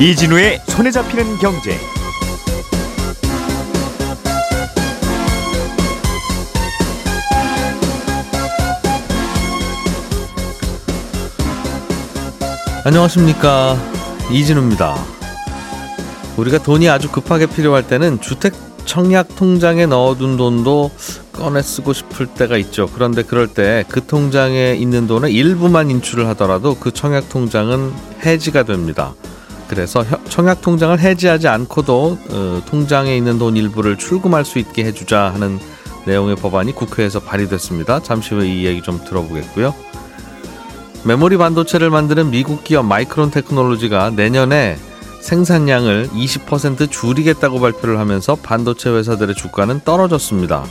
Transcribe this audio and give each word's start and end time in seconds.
이진우의 0.00 0.62
손에 0.66 0.90
잡히는 0.90 1.36
경제. 1.36 1.78
안녕하십니까 12.82 13.76
이진우입니다. 14.30 14.96
우리가 16.38 16.58
돈이 16.58 16.88
아주 16.88 17.10
급하게 17.10 17.44
필요할 17.44 17.86
때는 17.86 18.22
주택 18.22 18.69
청약 18.84 19.36
통장에 19.36 19.86
넣어둔 19.86 20.36
돈도 20.36 20.90
꺼내 21.32 21.62
쓰고 21.62 21.92
싶을 21.92 22.26
때가 22.26 22.56
있죠. 22.58 22.88
그런데 22.92 23.22
그럴 23.22 23.46
때 23.46 23.84
그 23.88 24.04
통장에 24.06 24.74
있는 24.74 25.06
돈의 25.06 25.32
일부만 25.32 25.90
인출을 25.90 26.26
하더라도 26.28 26.74
그 26.74 26.90
청약 26.92 27.28
통장은 27.28 27.92
해지가 28.24 28.64
됩니다. 28.64 29.14
그래서 29.68 30.04
청약 30.28 30.60
통장을 30.60 30.98
해지하지 30.98 31.46
않고도 31.48 32.18
어, 32.30 32.62
통장에 32.66 33.16
있는 33.16 33.38
돈 33.38 33.56
일부를 33.56 33.96
출금할 33.96 34.44
수 34.44 34.58
있게 34.58 34.84
해주자 34.84 35.32
하는 35.32 35.60
내용의 36.06 36.36
법안이 36.36 36.72
국회에서 36.72 37.20
발의됐습니다. 37.20 38.02
잠시 38.02 38.34
후에 38.34 38.48
이 38.48 38.66
얘기 38.66 38.82
좀 38.82 39.00
들어보겠고요. 39.04 39.72
메모리 41.04 41.36
반도체를 41.36 41.88
만드는 41.88 42.30
미국 42.30 42.64
기업 42.64 42.84
마이크론 42.84 43.30
테크놀로지가 43.30 44.10
내년에 44.10 44.76
생산량을 45.20 46.08
20% 46.08 46.90
줄이겠다고 46.90 47.60
발표를 47.60 47.98
하면서 47.98 48.34
반도체 48.34 48.90
회사들의 48.90 49.34
주가는 49.34 49.80
떨어졌습니다. 49.84 50.64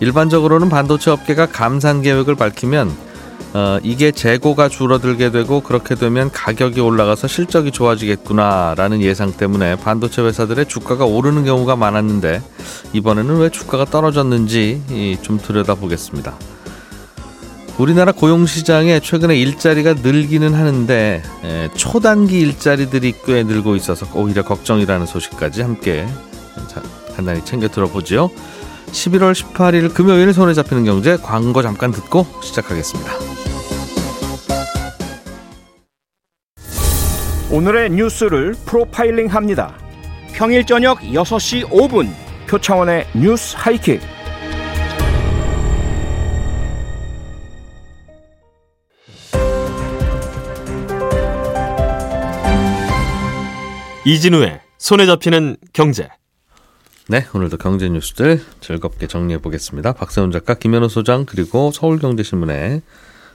일반적으로는 0.00 0.68
반도체 0.68 1.10
업계가 1.10 1.46
감산 1.46 2.02
계획을 2.02 2.36
밝히면 2.36 3.08
어, 3.54 3.78
이게 3.82 4.10
재고가 4.12 4.68
줄어들게 4.68 5.30
되고 5.30 5.60
그렇게 5.60 5.94
되면 5.94 6.30
가격이 6.30 6.80
올라가서 6.80 7.28
실적이 7.28 7.72
좋아지겠구나라는 7.72 9.00
예상 9.00 9.32
때문에 9.32 9.76
반도체 9.76 10.22
회사들의 10.22 10.66
주가가 10.66 11.06
오르는 11.06 11.44
경우가 11.44 11.74
많았는데 11.76 12.42
이번에는 12.92 13.38
왜 13.38 13.48
주가가 13.48 13.86
떨어졌는지 13.86 15.18
좀 15.22 15.38
들여다보겠습니다. 15.38 16.34
우리나라 17.78 18.10
고용시장에 18.10 18.98
최근에 18.98 19.36
일자리가 19.36 19.94
늘기는 19.94 20.52
하는데 20.52 21.22
에, 21.44 21.68
초단기 21.76 22.40
일자리들이 22.40 23.14
꽤 23.24 23.44
늘고 23.44 23.76
있어서 23.76 24.06
오히려 24.14 24.42
걱정이라는 24.42 25.06
소식까지 25.06 25.62
함께 25.62 26.06
간단히 27.14 27.44
챙겨 27.44 27.68
들어보죠. 27.68 28.30
11월 28.86 29.32
18일 29.32 29.94
금요일 29.94 30.32
손에 30.32 30.54
잡히는 30.54 30.84
경제 30.84 31.16
광고 31.16 31.62
잠깐 31.62 31.92
듣고 31.92 32.26
시작하겠습니다. 32.42 33.12
오늘의 37.50 37.90
뉴스를 37.90 38.54
프로파일링 38.66 39.28
합니다. 39.28 39.74
평일 40.34 40.64
저녁 40.66 40.98
6시 41.00 41.68
5분 41.70 42.10
표창원의 42.48 43.06
뉴스 43.14 43.54
하이킥. 43.56 44.17
이진우의 54.12 54.60
손에 54.78 55.04
잡히는 55.04 55.58
경제. 55.74 56.08
네, 57.08 57.26
오늘도 57.34 57.58
경제 57.58 57.90
뉴스들 57.90 58.42
즐겁게 58.62 59.06
정리해 59.06 59.38
보겠습니다. 59.38 59.92
박세훈 59.92 60.30
작가, 60.30 60.54
김현우 60.54 60.88
소장, 60.88 61.26
그리고 61.26 61.70
서울경제신문의 61.72 62.80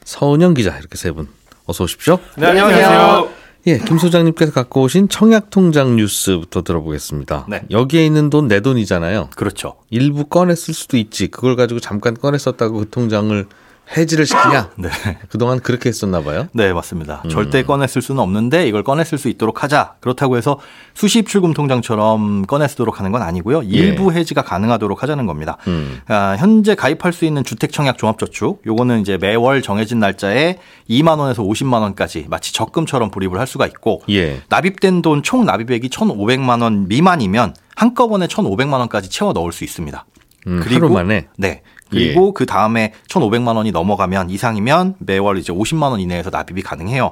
서은영 0.04 0.56
기자 0.56 0.76
이렇게 0.76 0.98
세 0.98 1.12
분 1.12 1.28
어서 1.68 1.84
오십시오. 1.84 2.18
네, 2.38 2.48
안녕하세요. 2.48 3.30
예, 3.68 3.78
김 3.78 4.00
소장님께서 4.00 4.52
갖고 4.52 4.82
오신 4.82 5.10
청약 5.10 5.52
통장 5.52 5.96
뉴스부터 5.96 6.64
들어보겠습니다. 6.64 7.46
네. 7.50 7.62
여기에 7.70 8.04
있는 8.08 8.32
돈 8.32 8.48
내 8.48 8.60
돈이잖아요. 8.60 9.30
그렇죠. 9.36 9.76
일부 9.92 10.26
꺼냈을 10.26 10.74
수도 10.74 10.98
있지. 10.98 11.28
그걸 11.28 11.56
가지고 11.56 11.82
잠깐 11.82 12.16
꺼냈었다고 12.16 12.80
그 12.80 12.90
통장을 12.90 13.46
해지를 13.96 14.26
시키냐? 14.26 14.70
네. 14.78 14.90
그동안 15.30 15.60
그렇게 15.60 15.90
했었나 15.90 16.22
봐요. 16.22 16.48
네, 16.54 16.72
맞습니다. 16.74 17.22
음. 17.26 17.30
절대 17.30 17.64
꺼냈을 17.64 18.02
수는 18.02 18.22
없는데 18.22 18.68
이걸 18.68 18.84
꺼냈을 18.84 19.18
수 19.18 19.28
있도록 19.30 19.62
하자. 19.64 19.96
그렇다고 20.00 20.38
해서 20.38 20.60
수십 20.94 21.28
출금 21.28 21.54
통장처럼 21.54 22.46
꺼내쓰도록 22.46 23.00
하는 23.00 23.12
건 23.12 23.22
아니고요. 23.22 23.64
일부 23.64 24.14
예. 24.14 24.20
해지가 24.20 24.44
가능하도록 24.44 25.04
하자는 25.04 25.26
겁니다. 25.26 25.58
음. 25.68 26.00
아, 26.08 26.36
현재 26.40 26.76
가입할 26.76 27.14
수 27.14 27.26
있는 27.26 27.44
주택 27.44 27.72
청약 27.72 27.98
종합 27.98 28.18
저축 28.18 28.62
요거는 28.66 29.02
이제 29.02 29.18
매월 29.18 29.62
정해진 29.62 30.00
날짜에 30.00 30.58
2만 30.90 31.20
원에서 31.20 31.44
50만 31.44 31.82
원까지 31.82 32.28
마치 32.30 32.54
적금처럼 32.54 33.12
불입을 33.12 33.40
할 33.40 33.46
수가 33.48 33.68
있고 33.68 34.02
예. 34.10 34.42
납입된 34.50 35.02
돈 35.02 35.22
총 35.24 35.46
납입액이 35.46 35.90
1,500만 35.90 36.62
원 36.62 36.88
미만이면 36.88 37.56
한꺼번에 37.76 38.28
1,500만 38.28 38.74
원까지 38.74 39.10
채워 39.10 39.32
넣을 39.34 39.52
수 39.54 39.64
있습니다. 39.64 40.06
음, 40.48 40.60
그리고 40.62 40.86
하루 40.88 40.94
만에 40.96 41.28
네 41.38 41.62
그리고 41.94 42.28
예. 42.28 42.32
그 42.36 42.46
다음에 42.46 42.94
1,500만 43.08 43.56
원이 43.56 43.72
넘어가면 43.72 44.30
이상이면 44.30 44.96
매월 45.00 45.38
이제 45.38 45.54
50만 45.54 45.92
원 45.92 46.00
이내에서 46.00 46.30
납입이 46.30 46.62
가능해요. 46.62 47.12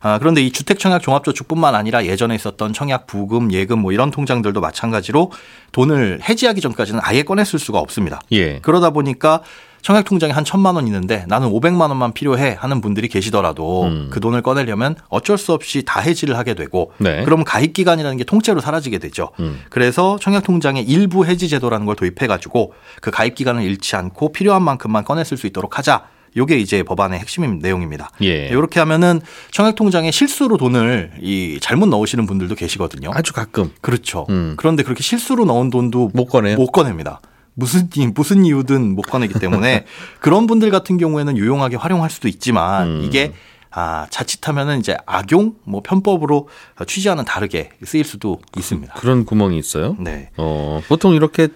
아, 0.00 0.18
그런데 0.18 0.42
이 0.42 0.52
주택청약 0.52 1.00
종합저축뿐만 1.00 1.74
아니라 1.74 2.04
예전에 2.04 2.34
있었던 2.34 2.74
청약 2.74 3.06
부금, 3.06 3.50
예금 3.52 3.78
뭐 3.78 3.90
이런 3.90 4.10
통장들도 4.10 4.60
마찬가지로 4.60 5.32
돈을 5.72 6.20
해지하기 6.28 6.60
전까지는 6.60 7.00
아예 7.02 7.22
꺼냈을 7.22 7.58
수가 7.58 7.78
없습니다. 7.78 8.20
예. 8.32 8.58
그러다 8.58 8.90
보니까 8.90 9.40
청약 9.84 10.06
통장에 10.06 10.32
한 10.32 10.46
천만 10.46 10.76
원 10.76 10.86
있는데 10.86 11.26
나는 11.28 11.48
오백만 11.48 11.90
원만 11.90 12.14
필요해 12.14 12.56
하는 12.58 12.80
분들이 12.80 13.06
계시더라도 13.06 13.84
음. 13.84 14.08
그 14.10 14.18
돈을 14.18 14.40
꺼내려면 14.40 14.96
어쩔 15.10 15.36
수 15.36 15.52
없이 15.52 15.82
다 15.84 16.00
해지를 16.00 16.38
하게 16.38 16.54
되고 16.54 16.92
네. 16.96 17.22
그럼 17.24 17.44
가입 17.44 17.74
기간이라는 17.74 18.16
게 18.16 18.24
통째로 18.24 18.62
사라지게 18.62 18.96
되죠. 18.96 19.28
음. 19.40 19.60
그래서 19.68 20.16
청약 20.18 20.42
통장에 20.42 20.80
일부 20.80 21.26
해지 21.26 21.50
제도라는 21.50 21.84
걸 21.84 21.96
도입해 21.96 22.26
가지고 22.26 22.72
그 23.02 23.10
가입 23.10 23.34
기간을 23.34 23.62
잃지 23.62 23.94
않고 23.94 24.32
필요한 24.32 24.62
만큼만 24.62 25.04
꺼냈을 25.04 25.36
수 25.36 25.46
있도록 25.46 25.76
하자. 25.76 26.06
요게 26.36 26.56
이제 26.56 26.82
법안의 26.82 27.20
핵심 27.20 27.58
내용입니다. 27.58 28.10
예. 28.22 28.48
이렇게 28.48 28.80
하면은 28.80 29.20
청약 29.52 29.76
통장에 29.76 30.10
실수로 30.10 30.56
돈을 30.56 31.12
이 31.20 31.58
잘못 31.60 31.86
넣으시는 31.86 32.26
분들도 32.26 32.54
계시거든요. 32.56 33.10
아주 33.12 33.32
가끔. 33.32 33.70
그렇죠. 33.82 34.26
음. 34.30 34.54
그런데 34.56 34.82
그렇게 34.82 35.02
실수로 35.02 35.44
넣은 35.44 35.70
돈도 35.70 36.10
못 36.12 36.24
꺼내요. 36.24 36.56
못 36.56 36.72
꺼냅니다. 36.72 37.20
무슨 37.54 37.88
무슨 38.14 38.44
이유든 38.44 38.94
못 38.94 39.02
꺼내기 39.02 39.38
때문에 39.38 39.86
그런 40.20 40.46
분들 40.46 40.70
같은 40.70 40.98
경우에는 40.98 41.36
유용하게 41.36 41.76
활용할 41.76 42.10
수도 42.10 42.28
있지만 42.28 42.88
음. 42.88 43.02
이게 43.04 43.32
아, 43.70 44.06
자칫하면은 44.10 44.78
이제 44.78 44.96
악용 45.04 45.56
뭐 45.64 45.82
편법으로 45.82 46.48
취지와는 46.86 47.24
다르게 47.24 47.70
쓰일 47.84 48.04
수도 48.04 48.40
있습니다. 48.56 48.94
그런 48.94 49.24
구멍이 49.24 49.58
있어요? 49.58 49.96
네. 49.98 50.30
어, 50.36 50.80
보통 50.88 51.14
이렇게 51.14 51.48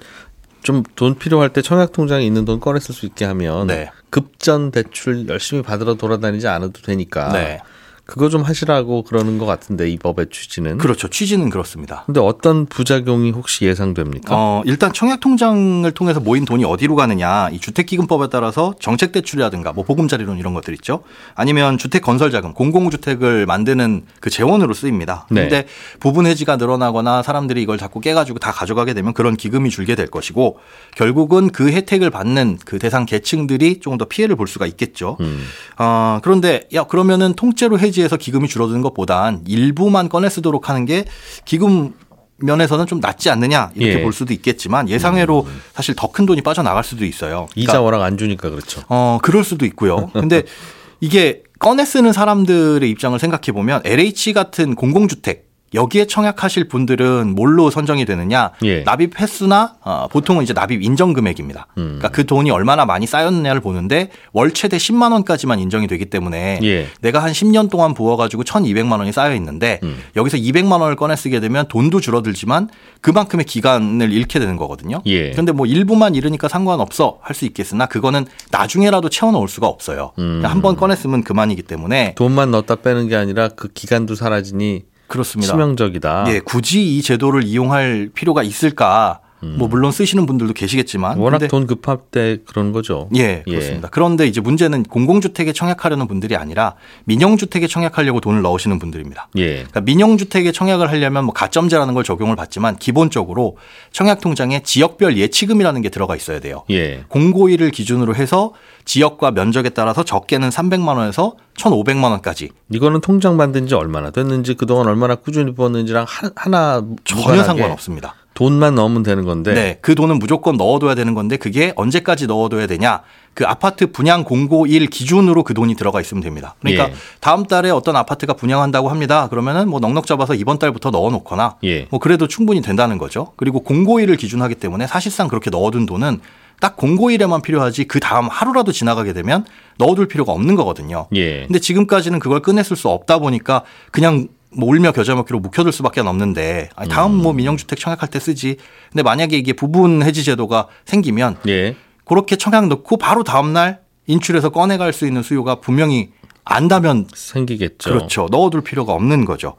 좀 0.62 0.82
돈 0.96 1.14
필요할 1.14 1.52
때 1.52 1.62
청약 1.62 1.92
통장에 1.92 2.24
있는 2.24 2.44
돈 2.44 2.60
꺼내 2.60 2.80
쓸 2.80 2.94
수 2.94 3.06
있게 3.06 3.24
하면 3.24 3.68
네. 3.68 3.90
급전 4.10 4.70
대출 4.70 5.28
열심히 5.28 5.62
받으러 5.62 5.94
돌아다니지 5.94 6.48
않아도 6.48 6.82
되니까 6.82 7.32
네. 7.32 7.60
그거 8.08 8.30
좀 8.30 8.40
하시라고 8.40 9.02
그러는 9.02 9.36
것 9.36 9.44
같은데 9.44 9.90
이 9.90 9.98
법의 9.98 10.28
취지는 10.30 10.78
그렇죠. 10.78 11.08
취지는 11.08 11.50
그렇습니다. 11.50 12.04
근데 12.06 12.20
어떤 12.20 12.64
부작용이 12.64 13.32
혹시 13.32 13.66
예상됩니까? 13.66 14.34
어, 14.34 14.62
일단 14.64 14.94
청약 14.94 15.20
통장을 15.20 15.88
통해서 15.92 16.18
모인 16.18 16.46
돈이 16.46 16.64
어디로 16.64 16.96
가느냐 16.96 17.50
이 17.50 17.60
주택기금법에 17.60 18.28
따라서 18.30 18.72
정책 18.80 19.12
대출이라든가 19.12 19.74
뭐 19.74 19.84
보금자리론 19.84 20.38
이런 20.38 20.54
것들 20.54 20.72
있죠. 20.76 21.02
아니면 21.34 21.76
주택 21.76 22.00
건설 22.00 22.30
자금, 22.30 22.54
공공주택을 22.54 23.44
만드는 23.44 24.06
그 24.20 24.30
재원으로 24.30 24.72
쓰입니다. 24.72 25.26
네. 25.30 25.42
근데 25.42 25.66
부분 26.00 26.24
해지가 26.24 26.56
늘어나거나 26.56 27.22
사람들이 27.22 27.60
이걸 27.60 27.76
자꾸 27.76 28.00
깨가지고 28.00 28.38
다 28.38 28.52
가져가게 28.52 28.94
되면 28.94 29.12
그런 29.12 29.36
기금이 29.36 29.68
줄게 29.68 29.94
될 29.94 30.06
것이고 30.06 30.58
결국은 30.96 31.50
그 31.50 31.70
혜택을 31.70 32.08
받는 32.08 32.56
그 32.64 32.78
대상 32.78 33.04
계층들이 33.04 33.80
조금 33.80 33.98
더 33.98 34.06
피해를 34.06 34.34
볼 34.34 34.48
수가 34.48 34.64
있겠죠. 34.64 35.18
음. 35.20 35.42
어, 35.76 36.20
그런데 36.22 36.66
야 36.72 36.84
그러면은 36.84 37.34
통째로 37.34 37.78
해지 37.78 37.97
해지에서 37.98 38.16
기금이 38.16 38.48
줄어드는 38.48 38.82
것보단 38.82 39.42
일부만 39.46 40.08
꺼내 40.08 40.28
쓰도록 40.28 40.68
하는 40.68 40.84
게 40.84 41.04
기금 41.44 41.94
면에서는 42.38 42.86
좀 42.86 43.00
낫지 43.00 43.30
않느냐 43.30 43.70
이렇게 43.74 43.98
예. 43.98 44.02
볼 44.02 44.12
수도 44.12 44.32
있겠지만 44.32 44.88
예상외로 44.88 45.44
음. 45.46 45.60
사실 45.74 45.94
더 45.96 46.08
큰 46.12 46.24
돈이 46.24 46.42
빠져나갈 46.42 46.84
수도 46.84 47.04
있어요. 47.04 47.48
그러니까 47.52 47.72
이자 47.72 47.80
워낙 47.80 48.02
안 48.02 48.16
주니까 48.16 48.50
그렇죠. 48.50 48.82
어, 48.88 49.18
그럴 49.22 49.44
수도 49.44 49.66
있고요. 49.66 50.10
근데 50.12 50.44
이게 51.00 51.42
꺼내 51.58 51.84
쓰는 51.84 52.12
사람들의 52.12 52.88
입장을 52.88 53.18
생각해 53.18 53.52
보면 53.52 53.82
LH 53.84 54.32
같은 54.32 54.74
공공주택 54.74 55.47
여기에 55.74 56.06
청약하실 56.06 56.68
분들은 56.68 57.34
뭘로 57.34 57.70
선정이 57.70 58.04
되느냐? 58.04 58.50
예. 58.64 58.82
납입 58.82 59.20
횟수나 59.20 59.74
어, 59.82 60.08
보통은 60.10 60.42
이제 60.42 60.52
납입 60.52 60.82
인정 60.82 61.12
금액입니다. 61.12 61.66
음. 61.78 61.84
그러니까 61.98 62.08
그 62.08 62.26
돈이 62.26 62.50
얼마나 62.50 62.84
많이 62.84 63.06
쌓였느냐를 63.06 63.60
보는데 63.60 64.10
월 64.32 64.52
최대 64.52 64.76
10만 64.76 65.12
원까지만 65.12 65.58
인정이 65.58 65.86
되기 65.86 66.06
때문에 66.06 66.60
예. 66.62 66.86
내가 67.00 67.22
한 67.22 67.32
10년 67.32 67.70
동안 67.70 67.94
부어 67.94 68.16
가지고 68.16 68.44
1,200만 68.44 68.98
원이 68.98 69.12
쌓여 69.12 69.34
있는데 69.34 69.80
음. 69.82 69.98
여기서 70.16 70.36
200만 70.36 70.80
원을 70.80 70.96
꺼내 70.96 71.16
쓰게 71.16 71.40
되면 71.40 71.66
돈도 71.68 72.00
줄어들지만 72.00 72.68
그만큼의 73.00 73.44
기간을 73.46 74.12
잃게 74.12 74.38
되는 74.38 74.56
거거든요. 74.56 75.00
예. 75.06 75.30
그런데 75.32 75.52
뭐 75.52 75.66
일부만 75.66 76.14
잃으니까 76.14 76.48
상관없어 76.48 77.18
할 77.22 77.38
수 77.38 77.44
있겠으나 77.44 77.86
그거는 77.86 78.26
나중에라도 78.50 79.08
채워 79.08 79.30
넣을 79.30 79.46
수가 79.46 79.68
없어요. 79.68 80.10
음. 80.18 80.40
한번 80.44 80.74
꺼냈으면 80.74 81.22
그만이기 81.22 81.62
때문에 81.62 82.14
돈만 82.16 82.50
넣었다 82.50 82.74
빼는 82.74 83.06
게 83.06 83.14
아니라 83.14 83.46
그 83.48 83.68
기간도 83.68 84.16
사라지니 84.16 84.82
그렇습니다. 85.08 85.52
치명적이다. 85.52 86.24
예, 86.28 86.40
굳이 86.40 86.96
이 86.96 87.02
제도를 87.02 87.44
이용할 87.44 88.10
필요가 88.14 88.42
있을까? 88.42 89.20
뭐 89.40 89.68
물론 89.68 89.92
쓰시는 89.92 90.26
분들도 90.26 90.52
계시겠지만 90.52 91.18
음. 91.18 91.22
워낙 91.22 91.38
돈 91.48 91.66
급할 91.66 91.98
때 92.10 92.38
그런 92.46 92.72
거죠. 92.72 93.08
예, 93.14 93.42
그렇습니다. 93.44 93.88
그런데 93.90 94.26
이제 94.26 94.40
문제는 94.40 94.82
공공주택에 94.82 95.52
청약하려는 95.52 96.08
분들이 96.08 96.34
아니라 96.36 96.74
민영주택에 97.04 97.66
청약하려고 97.68 98.20
돈을 98.20 98.42
넣으시는 98.42 98.78
분들입니다. 98.78 99.28
예. 99.36 99.54
그러니까 99.56 99.80
민영주택에 99.82 100.50
청약을 100.52 100.90
하려면 100.90 101.24
뭐 101.24 101.32
가점제라는 101.32 101.94
걸 101.94 102.02
적용을 102.04 102.34
받지만 102.36 102.76
기본적으로 102.76 103.56
청약통장에 103.92 104.62
지역별 104.64 105.16
예치금이라는 105.16 105.82
게 105.82 105.88
들어가 105.88 106.16
있어야 106.16 106.40
돼요. 106.40 106.64
예. 106.70 107.04
공고일을 107.08 107.70
기준으로 107.70 108.14
해서 108.14 108.52
지역과 108.84 109.30
면적에 109.32 109.68
따라서 109.70 110.02
적게는 110.02 110.48
300만 110.48 110.96
원에서 110.96 111.34
1,500만 111.58 112.04
원까지 112.10 112.50
이거는 112.72 113.00
통장 113.00 113.36
만든 113.36 113.66
지 113.66 113.74
얼마나 113.74 114.10
됐는지 114.10 114.54
그동안 114.54 114.86
얼마나 114.86 115.14
꾸준히 115.16 115.54
벌었는지랑 115.54 116.06
하- 116.08 116.30
하나 116.36 116.82
전혀 117.04 117.20
무관하게 117.20 117.42
상관없습니다. 117.46 118.14
돈만 118.38 118.76
넣으면 118.76 119.02
되는 119.02 119.24
건데 119.24 119.52
네. 119.52 119.78
그 119.80 119.96
돈은 119.96 120.20
무조건 120.20 120.56
넣어둬야 120.56 120.94
되는 120.94 121.12
건데 121.12 121.36
그게 121.36 121.72
언제까지 121.74 122.28
넣어둬야 122.28 122.68
되냐. 122.68 123.02
그 123.34 123.44
아파트 123.44 123.90
분양 123.90 124.22
공고일 124.22 124.86
기준으로 124.86 125.42
그 125.42 125.54
돈이 125.54 125.74
들어가 125.74 126.00
있으면 126.00 126.22
됩니다. 126.22 126.54
그러니까 126.60 126.90
예. 126.90 126.94
다음 127.18 127.46
달에 127.46 127.70
어떤 127.70 127.96
아파트가 127.96 128.34
분양한다고 128.34 128.90
합니다. 128.90 129.28
그러면은 129.28 129.68
뭐 129.68 129.80
넉넉 129.80 130.06
잡아서 130.06 130.34
이번 130.34 130.60
달부터 130.60 130.92
넣어 130.92 131.10
놓거나 131.10 131.56
예. 131.64 131.88
뭐 131.90 131.98
그래도 131.98 132.28
충분히 132.28 132.62
된다는 132.62 132.96
거죠. 132.96 133.32
그리고 133.34 133.58
공고일을 133.58 134.16
기준하기 134.16 134.54
때문에 134.54 134.86
사실상 134.86 135.26
그렇게 135.26 135.50
넣어둔 135.50 135.84
돈은 135.84 136.20
딱 136.60 136.76
공고일에만 136.76 137.42
필요하지 137.42 137.86
그 137.86 137.98
다음 137.98 138.28
하루라도 138.28 138.70
지나가게 138.70 139.14
되면 139.14 139.44
넣어둘 139.78 140.06
필요가 140.06 140.32
없는 140.32 140.54
거거든요. 140.54 141.08
예. 141.12 141.44
근데 141.46 141.58
지금까지는 141.58 142.20
그걸 142.20 142.40
꺼냈을 142.40 142.76
수 142.76 142.88
없다 142.88 143.18
보니까 143.18 143.64
그냥 143.90 144.28
뭐 144.50 144.68
울며 144.68 144.92
겨자 144.92 145.14
먹기로 145.14 145.40
묵혀둘 145.40 145.72
수밖에 145.72 146.00
없는데 146.00 146.70
아니, 146.74 146.88
다음 146.88 147.14
뭐 147.14 147.32
민영주택 147.32 147.78
청약할 147.78 148.08
때 148.08 148.18
쓰지. 148.18 148.56
근데 148.90 149.02
만약에 149.02 149.36
이게 149.36 149.52
부분 149.52 150.02
해지 150.02 150.24
제도가 150.24 150.68
생기면 150.84 151.36
예. 151.48 151.76
그렇게 152.04 152.36
청약 152.36 152.68
넣고 152.68 152.96
바로 152.96 153.24
다음 153.24 153.52
날 153.52 153.80
인출해서 154.06 154.48
꺼내갈 154.50 154.92
수 154.92 155.06
있는 155.06 155.22
수요가 155.22 155.56
분명히 155.56 156.10
안다면 156.50 157.06
생기겠죠. 157.14 157.90
그렇죠. 157.90 158.26
넣어둘 158.30 158.62
필요가 158.62 158.94
없는 158.94 159.26
거죠. 159.26 159.56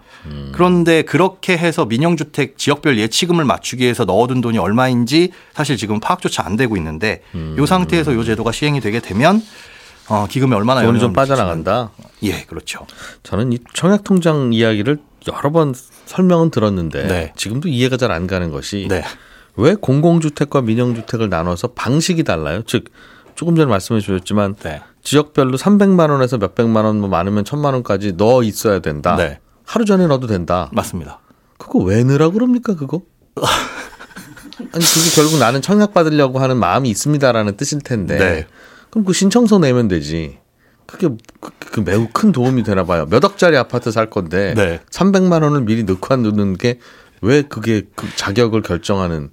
그런데 0.53 1.03
그렇게 1.03 1.55
해서 1.55 1.85
민영주택 1.85 2.57
지역별 2.57 2.97
예치금을 2.97 3.45
맞추기 3.45 3.83
위해서 3.83 4.05
넣어둔 4.05 4.41
돈이 4.41 4.57
얼마인지 4.57 5.31
사실 5.53 5.77
지금 5.77 5.99
파악조차 5.99 6.43
안 6.43 6.55
되고 6.55 6.75
있는데 6.77 7.21
이 7.35 7.67
상태에서 7.67 8.13
이 8.13 8.25
제도가 8.25 8.51
시행이 8.51 8.81
되게 8.81 8.99
되면 8.99 9.43
어, 10.09 10.25
기금에 10.27 10.55
얼마나 10.55 10.81
돈이 10.81 10.99
좀 10.99 11.13
빠져나간다. 11.13 11.91
예, 12.23 12.43
그렇죠. 12.43 12.85
저는 13.23 13.53
이 13.53 13.59
청약 13.73 14.03
통장 14.03 14.51
이야기를 14.53 14.97
여러 15.31 15.51
번 15.51 15.73
설명은 16.05 16.49
들었는데 16.51 17.07
네. 17.07 17.33
지금도 17.35 17.67
이해가 17.69 17.97
잘 17.97 18.11
안 18.11 18.25
가는 18.27 18.51
것이 18.51 18.87
네. 18.89 19.03
왜 19.55 19.75
공공주택과 19.75 20.61
민영주택을 20.61 21.29
나눠서 21.29 21.69
방식이 21.69 22.23
달라요? 22.23 22.61
즉 22.65 22.85
조금 23.35 23.55
전에 23.55 23.69
말씀해 23.69 23.99
주셨지만 23.99 24.55
네. 24.63 24.81
지역별로 25.03 25.57
300만 25.57 26.09
원에서 26.09 26.37
몇백만 26.37 26.85
원, 26.85 26.99
뭐 26.99 27.07
많으면 27.09 27.45
천만 27.45 27.73
원까지 27.73 28.13
넣어 28.13 28.43
있어야 28.43 28.79
된다. 28.79 29.15
네. 29.15 29.39
하루 29.65 29.85
전에 29.85 30.07
넣어도 30.07 30.27
된다. 30.27 30.69
맞습니다. 30.73 31.19
그거 31.57 31.79
왜 31.79 32.03
넣으라 32.03 32.29
그럽니까 32.31 32.75
그거? 32.75 33.01
아니 34.59 34.83
그게 34.83 35.15
결국 35.15 35.37
나는 35.39 35.61
청약 35.61 35.93
받으려고 35.93 36.39
하는 36.39 36.57
마음이 36.57 36.89
있습니다라는 36.89 37.55
뜻일 37.57 37.79
텐데. 37.81 38.47
네. 38.89 38.91
그럼 38.91 39.05
그 39.05 39.13
신청서 39.13 39.59
내면 39.59 39.87
되지. 39.87 40.37
그게 40.85 41.07
그, 41.39 41.51
그 41.59 41.79
매우 41.81 42.07
큰 42.11 42.31
도움이 42.31 42.63
되나 42.63 42.83
봐요. 42.83 43.05
몇 43.09 43.23
억짜리 43.23 43.55
아파트 43.57 43.91
살 43.91 44.09
건데 44.09 44.55
네. 44.55 44.79
300만 44.91 45.43
원을 45.43 45.61
미리 45.61 45.83
넣고 45.83 46.13
안 46.13 46.23
넣는 46.23 46.57
게 46.57 46.79
왜 47.21 47.41
그게 47.41 47.83
그 47.95 48.07
자격을 48.15 48.61
결정하는 48.61 49.29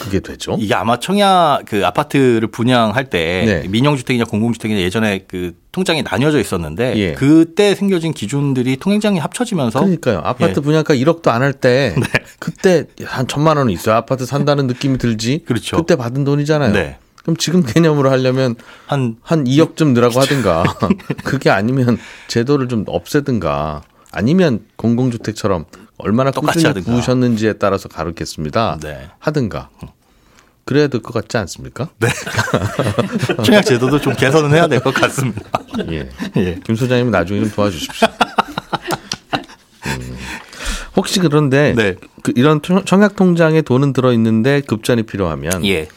그게 0.00 0.20
되죠? 0.20 0.56
이게 0.60 0.74
아마 0.74 1.00
청약 1.00 1.62
그 1.66 1.84
아파트를 1.84 2.48
분양할 2.48 3.10
때 3.10 3.42
네. 3.62 3.68
민영주택이냐 3.68 4.24
공공주택이냐 4.24 4.80
예전에 4.80 5.24
그 5.26 5.52
통장이 5.72 6.02
나뉘어져 6.02 6.38
있었는데 6.38 6.94
예. 6.96 7.12
그때 7.14 7.74
생겨진 7.74 8.12
기준들이 8.12 8.76
통행장이 8.76 9.18
합쳐지면서 9.18 9.80
그러니까요. 9.80 10.20
아파트 10.22 10.60
예. 10.60 10.62
분양가 10.62 10.94
1억도 10.94 11.28
안 11.28 11.42
할때 11.42 11.96
그때 12.38 12.84
한 13.04 13.26
천만 13.26 13.56
원은 13.56 13.72
있어야 13.72 13.96
아파트 13.96 14.26
산다는 14.26 14.68
느낌이 14.68 14.98
들지. 14.98 15.42
그렇죠. 15.44 15.76
그때 15.76 15.96
받은 15.96 16.22
돈이잖아요. 16.24 16.72
네. 16.72 16.98
그럼 17.24 17.36
지금 17.36 17.62
개념으로 17.62 18.10
하려면 18.10 18.54
한 18.86 19.16
한 19.22 19.44
2억 19.44 19.76
좀 19.76 19.94
넣으라고 19.94 20.20
하든가 20.20 20.62
그게 21.24 21.50
아니면 21.50 21.98
제도를 22.28 22.68
좀 22.68 22.84
없애든가 22.86 23.82
아니면 24.12 24.60
공공주택처럼 24.76 25.64
얼마나 25.98 26.30
꾸준히 26.30 26.64
하든가. 26.66 26.90
부으셨는지에 26.90 27.54
따라서 27.54 27.88
가르겠습니다. 27.88 28.78
네. 28.82 29.08
하든가 29.18 29.70
그래야 30.66 30.86
될 30.88 31.00
것 31.02 31.12
같지 31.12 31.36
않습니까? 31.38 31.88
청약 33.44 33.62
제도도 33.66 34.00
좀 34.00 34.14
개선은 34.14 34.50
해야 34.54 34.66
될 34.66 34.80
것 34.80 34.94
같습니다. 34.94 35.42
예. 35.90 36.08
예. 36.36 36.60
김 36.64 36.74
소장님 36.76 37.10
나중에 37.10 37.40
좀 37.40 37.50
도와주십시오. 37.50 38.08
음. 39.86 40.16
혹시 40.96 41.20
그런데 41.20 41.74
네. 41.76 41.96
그 42.22 42.32
이런 42.36 42.62
청- 42.62 42.84
청약 42.84 43.16
통장에 43.16 43.62
돈은 43.62 43.92
들어 43.92 44.12
있는데 44.12 44.60
급전이 44.62 45.02
필요하면 45.04 45.64
예. 45.66 45.88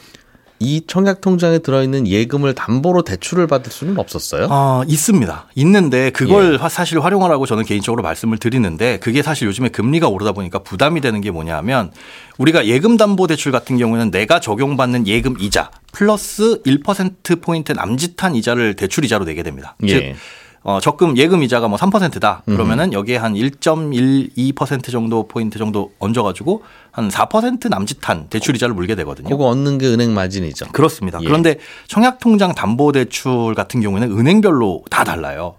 이 0.60 0.82
청약 0.88 1.22
통장에 1.22 1.60
들어 1.60 1.84
있는 1.84 2.08
예금을 2.08 2.56
담보로 2.56 3.04
대출을 3.04 3.46
받을 3.48 3.72
수는 3.72 3.98
없었어요? 4.00 4.48
어, 4.50 4.82
있습니다. 4.88 5.46
있는데 5.56 6.10
그걸 6.10 6.54
예. 6.54 6.58
화- 6.58 6.68
사실 6.70 7.00
활용하라고 7.00 7.46
저는 7.46 7.64
개인적으로 7.64 8.02
말씀을 8.02 8.38
드리는데 8.40 8.98
그게 9.00 9.22
사실 9.22 9.48
요즘에 9.48 9.70
금리가 9.70 10.08
오르다 10.08 10.32
보니까 10.32 10.60
부담이 10.60 11.02
되는 11.02 11.22
게 11.22 11.30
뭐냐면 11.32 11.92
우리가 12.40 12.66
예금 12.66 12.98
담보 12.98 13.28
대출 13.28 13.52
같은 13.52 13.78
경우는 13.78 14.10
내가 14.12 14.40
적용받는 14.40 15.06
예금 15.08 15.36
이자 15.40 15.70
플러스 15.92 16.62
1% 16.64 17.42
포인트 17.42 17.72
남짓한 17.72 18.36
이자를 18.36 18.76
대출 18.76 19.06
이자로 19.06 19.26
내게 19.26 19.44
됩니다. 19.44 19.76
예. 19.84 19.88
즉 19.88 20.16
어, 20.64 20.80
적금 20.82 21.18
예금 21.18 21.44
이자가 21.44 21.68
뭐 21.68 21.78
3%다. 21.78 22.44
그러면은 22.46 22.92
여기에 22.94 23.18
한 23.18 23.34
1.12% 23.34 24.92
정도 24.92 25.28
포인트 25.28 25.58
정도 25.58 25.92
얹어 26.00 26.24
가지고 26.24 26.64
한 26.92 27.10
4% 27.10 27.70
남짓한 27.70 28.28
대출 28.30 28.56
이자를 28.56 28.76
물게 28.76 28.96
되거든요. 28.96 29.30
그거 29.30 29.46
얻는 29.46 29.78
게 29.78 29.88
은행 29.88 30.14
마진이죠. 30.14 30.68
그렇습니다. 30.72 31.20
예. 31.22 31.26
그런데 31.26 31.60
청약 31.88 32.20
통장 32.20 32.54
담보 32.54 32.92
대출 32.92 33.54
같은 33.56 33.82
경우에는 33.82 34.18
은행별로 34.18 34.84
다 34.90 35.04
달라요. 35.04 35.56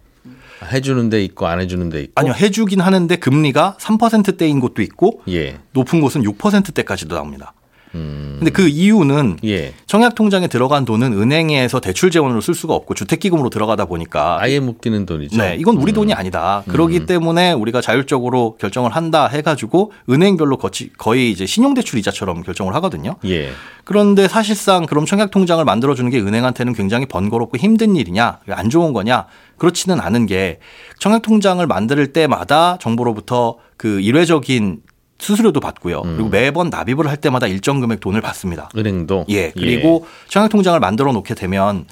해주는 0.73 1.09
데 1.09 1.23
있고 1.25 1.47
안 1.47 1.61
해주는 1.61 1.89
데 1.89 2.03
있고. 2.03 2.13
아니요, 2.17 2.35
해주긴 2.35 2.81
하는데 2.81 3.15
금리가 3.17 3.77
3%대인 3.79 4.61
곳도 4.61 4.83
있고 4.83 5.23
예. 5.29 5.59
높은 5.73 6.01
곳은 6.01 6.23
6%대까지도 6.25 7.15
나옵니다. 7.15 7.53
음. 7.99 8.37
근데 8.39 8.51
그 8.51 8.69
이유는 8.69 9.39
예. 9.45 9.75
청약 9.87 10.15
통장에 10.15 10.47
들어간 10.47 10.85
돈은 10.85 11.13
은행에서 11.13 11.81
대출 11.81 12.11
재원으로 12.11 12.41
쓸 12.41 12.55
수가 12.55 12.75
없고 12.75 12.95
주택 12.95 13.21
기금으로 13.21 13.51
들어가다 13.51 13.87
보니까 13.87 14.39
아예 14.41 14.61
묶이는 14.61 15.07
돈이죠. 15.07 15.37
네, 15.37 15.57
이건 15.59 15.77
우리 15.77 15.93
돈이 15.93 16.15
아니다. 16.15 16.63
그러기 16.69 17.07
때문에 17.07 17.53
우리가 17.53 17.81
자율적으로 17.81 18.57
결정을 18.59 18.93
한다 18.93 19.27
해가지고 19.27 19.93
은행별로 20.09 20.57
거치, 20.57 20.91
거의 20.97 21.31
이제 21.33 21.47
신용대출 21.47 21.99
이자처럼 21.99 22.43
결정을 22.43 22.75
하거든요. 22.77 23.17
예. 23.25 23.51
그런데 23.85 24.29
사실상 24.29 24.87
그럼 24.87 25.07
청약 25.07 25.31
통장을 25.31 25.65
만들어 25.65 25.95
주는 25.95 26.11
게 26.11 26.21
은행한테는 26.21 26.75
굉장히 26.75 27.07
번거롭고 27.07 27.57
힘든 27.57 27.97
일이냐, 27.97 28.39
안 28.51 28.71
좋은 28.71 28.93
거냐, 28.93 29.27
그렇지는 29.57 29.99
않은 30.01 30.27
게 30.27 30.61
청약 30.99 31.23
통장을 31.23 31.67
만들 31.67 32.13
때마다 32.13 32.79
정부로부터 32.81 33.57
그 33.77 34.01
일회적인 34.01 34.83
수수료도 35.19 35.61
받고요. 35.61 36.03
그리고 36.03 36.29
매번 36.29 36.71
납입을 36.71 37.09
할 37.09 37.17
때마다 37.17 37.47
일정 37.47 37.81
금액 37.81 38.01
돈을 38.01 38.21
받습니다. 38.21 38.69
은행도. 38.77 39.27
예. 39.29 39.51
그리고 39.51 40.07
청약통장을 40.29 40.79
만들어 40.81 41.13
놓게 41.13 41.35
되면 41.35 41.87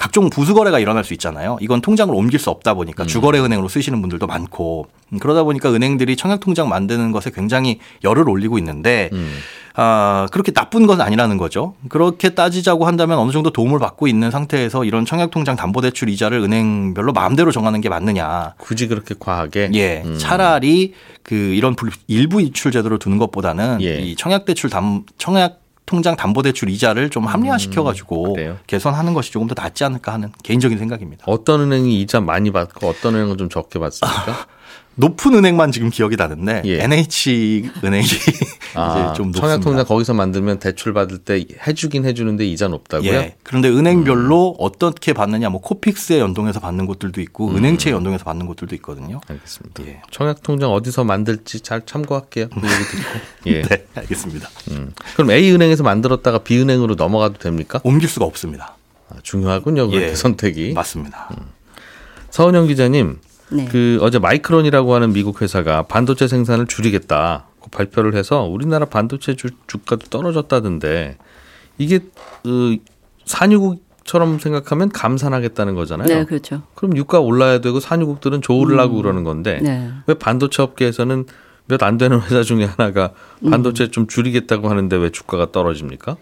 각종 0.00 0.30
부수 0.30 0.54
거래가 0.54 0.78
일어날 0.78 1.04
수 1.04 1.12
있잖아요. 1.12 1.58
이건 1.60 1.82
통장을 1.82 2.14
옮길 2.14 2.38
수 2.40 2.48
없다 2.48 2.72
보니까 2.72 3.04
주거래 3.04 3.38
은행으로 3.38 3.68
쓰시는 3.68 4.00
분들도 4.00 4.26
많고 4.26 4.86
음, 5.12 5.18
그러다 5.18 5.42
보니까 5.42 5.70
은행들이 5.70 6.16
청약 6.16 6.40
통장 6.40 6.70
만드는 6.70 7.12
것에 7.12 7.30
굉장히 7.30 7.80
열을 8.02 8.26
올리고 8.26 8.56
있는데 8.56 9.10
음. 9.12 9.36
아, 9.82 10.26
그렇게 10.30 10.52
나쁜 10.52 10.86
건 10.86 11.00
아니라는 11.00 11.38
거죠. 11.38 11.74
그렇게 11.88 12.28
따지자고 12.30 12.86
한다면 12.86 13.18
어느 13.18 13.32
정도 13.32 13.48
도움을 13.48 13.78
받고 13.78 14.08
있는 14.08 14.30
상태에서 14.30 14.84
이런 14.84 15.06
청약통장 15.06 15.56
담보대출 15.56 16.10
이자를 16.10 16.40
은행별로 16.40 17.14
마음대로 17.14 17.50
정하는 17.50 17.80
게 17.80 17.88
맞느냐. 17.88 18.52
굳이 18.58 18.88
그렇게 18.88 19.14
과하게 19.18 19.70
예. 19.72 20.02
음. 20.04 20.18
차라리 20.18 20.92
그 21.22 21.34
이런 21.34 21.76
불- 21.76 21.92
일부 22.08 22.42
이출 22.42 22.72
제도를 22.72 22.98
두는 22.98 23.16
것보다는 23.16 23.78
예. 23.80 23.94
이 24.02 24.16
청약대출 24.16 24.68
담, 24.68 25.04
청약 25.16 25.60
통장 25.86 26.14
담보대출 26.14 26.68
이자를 26.68 27.08
좀 27.08 27.24
합리화시켜 27.24 27.82
가지고 27.82 28.36
음? 28.36 28.58
개선하는 28.66 29.14
것이 29.14 29.32
조금 29.32 29.48
더 29.48 29.60
낫지 29.60 29.82
않을까 29.82 30.12
하는 30.12 30.30
개인적인 30.44 30.76
생각입니다. 30.78 31.24
어떤 31.26 31.62
은행이 31.62 32.00
이자 32.02 32.20
많이 32.20 32.52
받고 32.52 32.86
어떤 32.86 33.14
은행은 33.14 33.38
좀 33.38 33.48
적게 33.48 33.78
받습니까? 33.78 34.46
높은 34.96 35.34
은행만 35.34 35.72
지금 35.72 35.88
기억이 35.88 36.16
나는데 36.16 36.62
예. 36.66 36.82
NH 36.82 37.70
은행이 37.82 38.06
아, 38.74 38.92
이제 38.92 39.16
좀 39.16 39.28
높습니다. 39.28 39.40
청약통장 39.40 39.84
거기서 39.86 40.14
만들면 40.14 40.58
대출 40.58 40.92
받을 40.92 41.18
때 41.18 41.44
해주긴 41.66 42.04
해주는데 42.04 42.44
이자 42.46 42.68
높다고요? 42.68 43.10
예. 43.10 43.36
그런데 43.42 43.68
은행별로 43.68 44.56
어떻게 44.58 45.12
받느냐, 45.12 45.48
뭐 45.48 45.60
코픽스에 45.60 46.18
연동해서 46.18 46.60
받는 46.60 46.86
곳들도 46.86 47.20
있고 47.22 47.48
음. 47.48 47.56
은행채에 47.56 47.92
연동해서 47.92 48.24
받는 48.24 48.46
곳들도 48.46 48.74
있거든요. 48.76 49.20
알겠습니다. 49.26 49.82
예. 49.86 50.02
청약통장 50.10 50.70
어디서 50.70 51.04
만들지 51.04 51.60
잘 51.60 51.86
참고할게요. 51.86 52.48
그 52.48 52.56
얘기 52.56 52.68
듣고. 52.68 53.20
예. 53.46 53.62
네, 53.62 53.86
알겠습니다. 53.94 54.50
음. 54.72 54.92
그럼 55.14 55.30
A 55.30 55.50
은행에서 55.50 55.82
만들었다가 55.82 56.38
B 56.38 56.58
은행으로 56.58 56.96
넘어가도 56.96 57.38
됩니까? 57.38 57.80
옮길 57.84 58.08
수가 58.08 58.26
없습니다. 58.26 58.76
아, 59.08 59.14
중요하군요. 59.22 59.90
예. 59.92 60.14
선택이. 60.14 60.74
맞습니다. 60.74 61.30
서은영 62.30 62.66
기자님, 62.68 63.18
네. 63.52 63.66
그 63.70 63.98
어제 64.00 64.18
마이크론이라고 64.18 64.94
하는 64.94 65.12
미국 65.12 65.42
회사가 65.42 65.82
반도체 65.82 66.28
생산을 66.28 66.66
줄이겠다 66.66 67.46
그 67.60 67.70
발표를 67.70 68.14
해서 68.14 68.42
우리나라 68.44 68.86
반도체 68.86 69.34
주, 69.34 69.48
주가도 69.66 70.06
떨어졌다던데 70.08 71.18
이게 71.78 72.00
그 72.42 72.78
산유국처럼 73.24 74.38
생각하면 74.38 74.90
감산하겠다는 74.90 75.74
거잖아요. 75.74 76.08
네, 76.08 76.24
그렇죠. 76.24 76.62
그럼 76.74 76.96
유가 76.96 77.20
올라야 77.20 77.60
되고 77.60 77.80
산유국들은 77.80 78.42
좋으려고 78.42 78.96
그러는 78.96 79.24
건데 79.24 79.58
네. 79.62 79.90
왜 80.06 80.14
반도체 80.14 80.62
업계에서는 80.62 81.26
몇 81.66 81.82
안 81.82 81.98
되는 81.98 82.20
회사 82.20 82.42
중에 82.42 82.64
하나가 82.64 83.12
반도체 83.48 83.90
좀 83.90 84.06
줄이겠다고 84.08 84.68
하는데 84.68 84.96
왜 84.96 85.10
주가가 85.10 85.52
떨어집니까? 85.52 86.16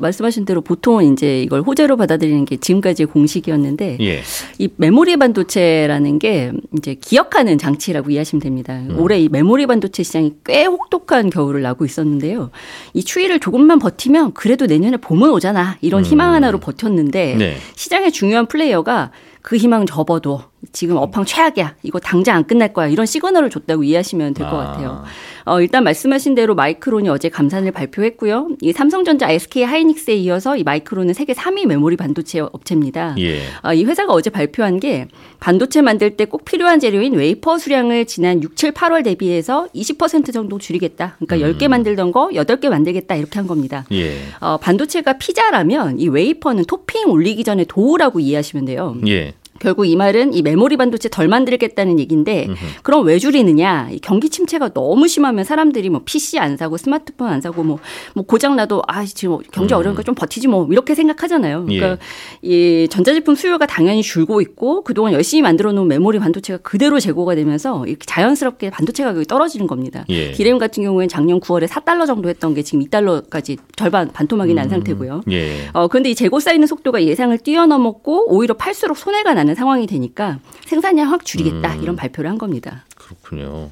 말씀하신 0.00 0.44
대로 0.44 0.60
보통은 0.60 1.12
이제 1.12 1.42
이걸 1.42 1.60
호재로 1.60 1.96
받아들이는 1.96 2.44
게 2.44 2.56
지금까지의 2.56 3.06
공식이었는데 3.06 3.98
예. 4.00 4.22
이 4.58 4.68
메모리 4.76 5.16
반도체라는 5.16 6.18
게 6.18 6.52
이제 6.76 6.94
기억하는 6.94 7.58
장치라고 7.58 8.10
이해하시면 8.10 8.40
됩니다. 8.40 8.74
음. 8.74 8.98
올해 8.98 9.20
이 9.20 9.28
메모리 9.28 9.66
반도체 9.66 10.02
시장이 10.02 10.34
꽤 10.44 10.64
혹독한 10.64 11.30
겨울을 11.30 11.62
나고 11.62 11.84
있었는데요. 11.84 12.50
이 12.94 13.04
추위를 13.04 13.40
조금만 13.40 13.78
버티면 13.78 14.32
그래도 14.32 14.66
내년에 14.66 14.96
봄은 14.96 15.30
오잖아. 15.30 15.78
이런 15.80 16.04
희망 16.04 16.34
하나로 16.34 16.58
버텼는데 16.58 17.34
음. 17.34 17.38
네. 17.38 17.56
시장의 17.76 18.12
중요한 18.12 18.46
플레이어가 18.46 19.10
그 19.42 19.56
희망 19.56 19.86
접어도 19.86 20.42
지금 20.72 20.96
업황 20.96 21.24
최악이야. 21.24 21.76
이거 21.82 21.98
당장 21.98 22.36
안 22.36 22.46
끝날 22.46 22.72
거야. 22.72 22.86
이런 22.88 23.06
시그널을 23.06 23.50
줬다고 23.50 23.84
이해하시면 23.84 24.34
될것 24.34 24.54
아. 24.54 24.64
같아요. 24.64 25.04
어, 25.46 25.60
일단 25.60 25.84
말씀하신 25.84 26.34
대로 26.34 26.54
마이크론이 26.54 27.08
어제 27.08 27.28
감산을 27.28 27.72
발표했고요. 27.72 28.48
이 28.60 28.72
삼성전자, 28.72 29.30
SK 29.30 29.64
하이닉스에 29.64 30.14
이어서 30.16 30.56
이 30.56 30.62
마이크론은 30.62 31.14
세계 31.14 31.32
3위 31.32 31.66
메모리 31.66 31.96
반도체 31.96 32.40
업체입니다. 32.40 33.14
예. 33.18 33.40
아, 33.62 33.72
이 33.72 33.84
회사가 33.84 34.12
어제 34.12 34.30
발표한 34.30 34.78
게 34.80 35.08
반도체 35.40 35.80
만들 35.82 36.16
때 36.16 36.26
꼭 36.30 36.44
필요한 36.44 36.78
재료인 36.78 37.14
웨이퍼 37.14 37.58
수량을 37.58 38.04
지난 38.06 38.42
6, 38.42 38.54
7, 38.54 38.72
8월 38.72 39.02
대비해서 39.02 39.66
20% 39.74 40.32
정도 40.32 40.58
줄이겠다. 40.58 41.16
그러니까 41.18 41.48
10개 41.48 41.66
만들던 41.66 42.12
거 42.12 42.28
8개 42.28 42.68
만들겠다. 42.68 43.16
이렇게 43.16 43.38
한 43.38 43.48
겁니다. 43.48 43.84
예. 43.90 44.18
어, 44.40 44.58
반도체가 44.58 45.14
피자라면 45.14 45.98
이 45.98 46.08
웨이퍼는 46.08 46.66
토핑 46.66 47.08
올리기 47.10 47.42
전에 47.42 47.64
도우라고 47.64 48.20
이해하시면 48.20 48.66
돼요. 48.66 48.96
예. 49.08 49.32
결국 49.60 49.86
이 49.86 49.94
말은 49.94 50.34
이 50.34 50.42
메모리 50.42 50.76
반도체 50.76 51.08
덜 51.08 51.28
만들겠다는 51.28 52.00
얘기인데 52.00 52.48
그럼 52.82 53.06
왜 53.06 53.18
줄이느냐? 53.18 53.90
이 53.92 54.00
경기 54.00 54.28
침체가 54.28 54.70
너무 54.70 55.06
심하면 55.06 55.44
사람들이 55.44 55.90
뭐 55.90 56.00
PC 56.04 56.38
안 56.38 56.56
사고 56.56 56.76
스마트폰 56.76 57.28
안 57.28 57.40
사고 57.40 57.62
뭐, 57.62 57.78
뭐 58.14 58.24
고장 58.24 58.56
나도 58.56 58.82
아 58.88 59.04
지금 59.04 59.38
경제 59.52 59.74
어려우니까 59.74 60.02
좀 60.02 60.14
버티지 60.14 60.48
뭐 60.48 60.66
이렇게 60.70 60.94
생각하잖아요. 60.94 61.66
그러니까 61.66 61.98
이 62.42 62.88
전자제품 62.90 63.34
수요가 63.34 63.66
당연히 63.66 64.02
줄고 64.02 64.40
있고 64.40 64.82
그동안 64.82 65.12
열심히 65.12 65.42
만들어 65.42 65.72
놓은 65.72 65.86
메모리 65.88 66.18
반도체가 66.18 66.58
그대로 66.62 66.98
재고가 66.98 67.34
되면서 67.34 67.86
이렇게 67.86 68.04
자연스럽게 68.06 68.70
반도체 68.70 69.04
가격이 69.04 69.26
떨어지는 69.26 69.66
겁니다. 69.66 70.04
예. 70.08 70.32
디램 70.32 70.58
같은 70.58 70.82
경우에는 70.82 71.08
작년 71.08 71.38
9월에 71.38 71.68
4달러 71.68 72.06
정도 72.06 72.28
했던 72.28 72.54
게 72.54 72.62
지금 72.62 72.84
2달러까지 72.84 73.58
절반 73.76 74.10
반토막이 74.10 74.54
난 74.54 74.68
상태고요. 74.68 75.22
예. 75.30 75.68
어, 75.74 75.88
근데 75.88 76.10
이 76.10 76.14
재고 76.14 76.40
쌓이는 76.40 76.66
속도가 76.66 77.04
예상을 77.04 77.36
뛰어넘었고 77.38 78.34
오히려 78.34 78.54
팔수록 78.54 78.96
손해가 78.96 79.34
나는 79.34 79.49
상황이 79.54 79.86
되니까 79.86 80.38
생산량 80.64 81.10
확 81.10 81.24
줄이겠다 81.24 81.74
이런 81.76 81.96
발표를 81.96 82.30
한 82.30 82.38
겁니다. 82.38 82.84
그렇군요. 82.96 83.70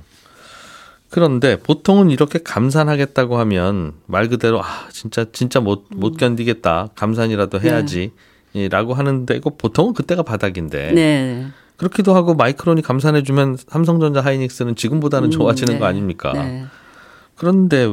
그런데 1.11 1.58
보통은 1.58 2.11
이렇게 2.11 2.38
감산하겠다고 2.38 3.38
하면 3.38 3.94
말 4.06 4.28
그대로 4.28 4.62
아 4.62 4.88
진짜 4.90 5.25
진짜 5.32 5.61
못못 5.61 6.18
견디겠다 6.18 6.90
감산이라도 6.94 7.61
해야지 7.61 8.12
라고 8.70 8.94
하는데 8.94 9.35
이거 9.35 9.50
보통은 9.50 9.94
그때가 9.94 10.23
바닥인데 10.23 10.92
네. 10.92 11.47
그렇기도 11.76 12.14
하고 12.14 12.35
마이크론이 12.35 12.82
감산해주면 12.82 13.56
삼성전자 13.68 14.20
하이닉스는 14.20 14.75
지금보다는 14.75 15.30
좋아지는 15.30 15.75
네. 15.75 15.78
거 15.78 15.87
아닙니까? 15.87 16.32
네. 16.32 16.66
그런데 17.37 17.87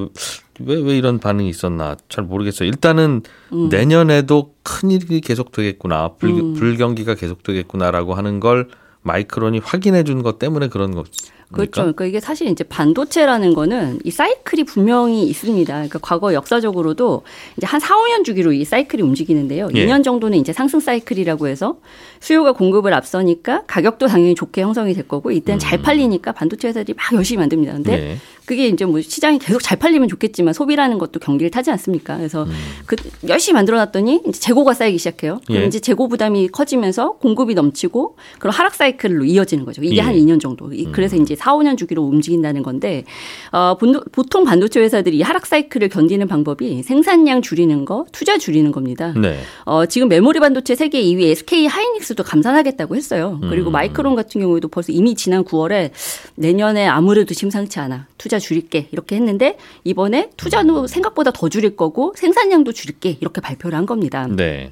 왜 0.62 0.76
왜 0.82 0.98
이런 0.98 1.20
반응이 1.20 1.50
있었나 1.50 1.98
잘 2.10 2.24
모르겠어요. 2.24 2.68
일단은 2.68 3.22
음. 3.54 3.70
내년에도 3.70 4.54
큰 4.64 4.92
일이 4.92 5.20
계속 5.22 5.52
되겠구나 5.52 6.14
불, 6.20 6.54
불경기가 6.54 7.16
계속 7.16 7.44
되겠구나라고 7.44 8.14
하는 8.14 8.40
걸 8.40 8.70
마이크론이 9.02 9.60
확인해 9.60 10.04
준 10.04 10.24
것 10.24 10.40
때문에 10.40 10.68
그런 10.70 10.96
거. 10.96 11.04
그렇죠. 11.52 11.82
그러니까 11.82 12.06
이게 12.06 12.20
사실 12.20 12.48
이제 12.48 12.64
반도체라는 12.64 13.54
거는 13.54 14.00
이 14.04 14.12
사이클이 14.12 14.64
분명히 14.64 15.24
있습니다. 15.28 15.74
그러니까 15.74 16.00
과거 16.02 16.34
역사적으로도 16.34 17.24
이제 17.58 17.68
한 17.68 17.80
4, 17.80 17.96
5년 17.96 18.26
주기로 18.26 18.52
이 18.54 18.66
사이클이 18.66 19.02
움직이는데요. 19.02 19.70
예. 19.76 19.86
2년 19.86 20.04
정도는 20.04 20.38
이제 20.38 20.54
상승 20.54 20.80
사이클이라고 20.80 21.48
해서 21.48 21.78
수요가 22.20 22.52
공급을 22.52 22.94
앞서니까 22.94 23.64
가격도 23.68 24.08
당연히 24.08 24.34
좋게 24.36 24.62
형성이 24.62 24.94
될 24.94 25.08
거고 25.08 25.32
이때는 25.32 25.60
잘 25.60 25.82
팔리니까 25.82 26.32
반도체 26.32 26.68
회사들이 26.70 26.96
막 26.98 27.14
열심히 27.14 27.40
만듭니다. 27.40 27.74
근데 27.74 27.98
네. 27.98 28.18
그게 28.46 28.68
이제 28.68 28.86
뭐 28.86 29.02
시장이 29.02 29.40
계속 29.40 29.62
잘 29.62 29.78
팔리면 29.78 30.08
좋겠지만 30.08 30.54
소비라는 30.54 30.98
것도 31.00 31.20
경기를 31.20 31.50
타지 31.50 31.72
않습니까? 31.72 32.18
그래서 32.18 32.46
그 32.86 32.96
열심히 33.28 33.56
만들어 33.56 33.78
놨더니 33.78 34.22
이제 34.28 34.40
재고가 34.40 34.74
쌓이기 34.74 34.98
시작해요. 35.00 35.40
그럼 35.48 35.64
예. 35.64 35.66
이제 35.68 35.80
재고 35.80 36.08
부담이 36.08 36.50
커지면서 36.50 37.14
공급이 37.14 37.56
넘치고 37.56 38.18
그런 38.40 38.54
하락 38.54 38.76
사이클로 38.76 39.26
이어지는 39.26 39.66
거죠. 39.66 39.82
이게 39.84 39.98
예. 39.98 40.02
한 40.02 40.14
2년 40.16 40.40
정도. 40.40 40.72
이- 40.74 40.86
그래서 40.92 41.16
이제 41.16 41.35
4, 41.36 41.54
5년 41.54 41.78
주기로 41.78 42.04
움직인다는 42.04 42.64
건데 42.64 43.04
어, 43.52 43.78
보통 44.12 44.44
반도체 44.44 44.80
회사들이 44.80 45.18
이 45.18 45.22
하락 45.22 45.46
사이클을 45.46 45.90
견디는 45.90 46.28
방법이 46.28 46.84
생산량 46.84 47.42
줄이는 47.42 47.86
거, 47.86 48.06
투자 48.12 48.38
줄이는 48.38 48.72
겁니다. 48.72 49.14
네. 49.16 49.40
어, 49.64 49.86
지금 49.86 50.08
메모리 50.08 50.40
반도체 50.40 50.76
세계 50.76 51.02
2위 51.02 51.30
SK 51.32 51.68
하이닉스도 51.68 52.24
감산하겠다고 52.24 52.96
했어요. 52.96 53.40
그리고 53.50 53.72
마이크론 53.72 54.16
같은 54.16 54.42
경우에도 54.42 54.68
벌써 54.68 54.92
이미 54.92 55.16
지난 55.16 55.44
9월에 55.44 55.92
내년에 56.36 56.88
아무래도 56.88 57.34
심상치 57.34 57.80
않아. 57.80 58.08
투자 58.18 58.40
줄일게. 58.40 58.88
이렇게 58.92 59.16
했는데 59.16 59.58
이번에 59.84 60.30
투자도 60.38 60.88
생각보다 60.88 61.32
더 61.32 61.50
줄일 61.50 61.76
거고 61.76 62.14
생산량도 62.16 62.72
줄일게. 62.72 63.18
이렇게 63.22 63.42
발표를 63.42 63.78
한 63.78 63.86
겁니다. 63.86 64.28
네. 64.30 64.72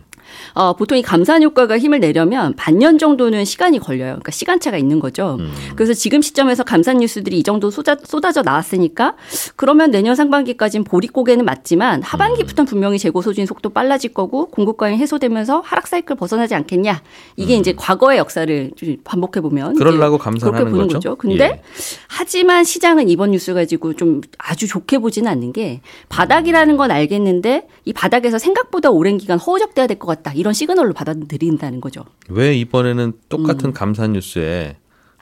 어, 0.53 0.75
보통 0.75 0.98
이 0.98 1.01
감산 1.01 1.42
효과가 1.44 1.77
힘을 1.80 2.00
내려면 2.00 2.53
반년 2.56 2.98
정도는 2.98 3.46
시간이 3.46 3.80
걸려요. 3.80 4.12
그러니까 4.13 4.32
시간차가 4.32 4.77
있는 4.77 5.00
거죠. 5.00 5.38
그래서 5.75 5.94
지금 5.94 6.22
시점에서 6.22 6.63
감산 6.63 6.98
뉴스들이 6.98 7.39
이 7.39 7.44
정도 7.44 7.72
쏟아, 7.72 7.96
쏟아져 8.03 8.42
나왔으니까 8.42 9.15
그러면 9.56 9.92
내년 9.92 10.15
상반기까지는 10.15 10.84
보릿고개는 10.84 11.46
맞지만 11.46 12.03
하반기부터는 12.03 12.68
분명히 12.68 13.00
재고 13.00 13.22
소진 13.22 13.46
속도 13.46 13.70
빨라질 13.70 14.13
거고 14.13 14.48
공급 14.48 14.77
과잉 14.77 14.98
해소되면서 14.98 15.62
하락 15.65 15.88
사이클 15.88 16.15
벗어나지 16.15 16.56
않겠냐. 16.56 17.01
이게 17.36 17.56
이제 17.56 17.74
과거의 17.75 18.18
역사를 18.18 18.72
좀 18.75 18.98
반복해 19.03 19.42
보면 19.42 19.75
그러려고 19.75 20.18
감산하는 20.18 20.58
그렇게 20.58 20.72
보는 20.72 20.88
거죠? 20.88 20.94
거죠. 20.98 21.15
근데 21.15 21.44
예. 21.46 21.62
하지만 22.08 22.63
시장은 22.63 23.10
이번 23.10 23.32
뉴스 23.32 23.53
가지고 23.53 23.94
좀 23.94 24.22
아주 24.38 24.68
좋게 24.68 25.00
보지는 25.00 25.32
않는 25.32 25.53
게 25.53 25.82
바닥이라는 26.10 26.77
건 26.77 26.92
알겠는데 26.92 27.68
이 27.86 27.94
바닥에서 27.94 28.38
생각보다 28.38 28.89
오랜 28.92 29.18
기간 29.18 29.38
허우적대야 29.39 29.88
될 29.88 29.98
것 30.00 30.08
같 30.08 30.12
다. 30.15 30.34
이런 30.34 30.53
시그널로 30.53 30.93
받아들인다는 30.93 31.82
거죠. 31.82 32.05
왜 32.29 32.55
이번에는 32.55 33.05
음. 33.05 33.20
똑같은 33.29 33.74
감산 33.74 34.13
뉴스에 34.13 34.77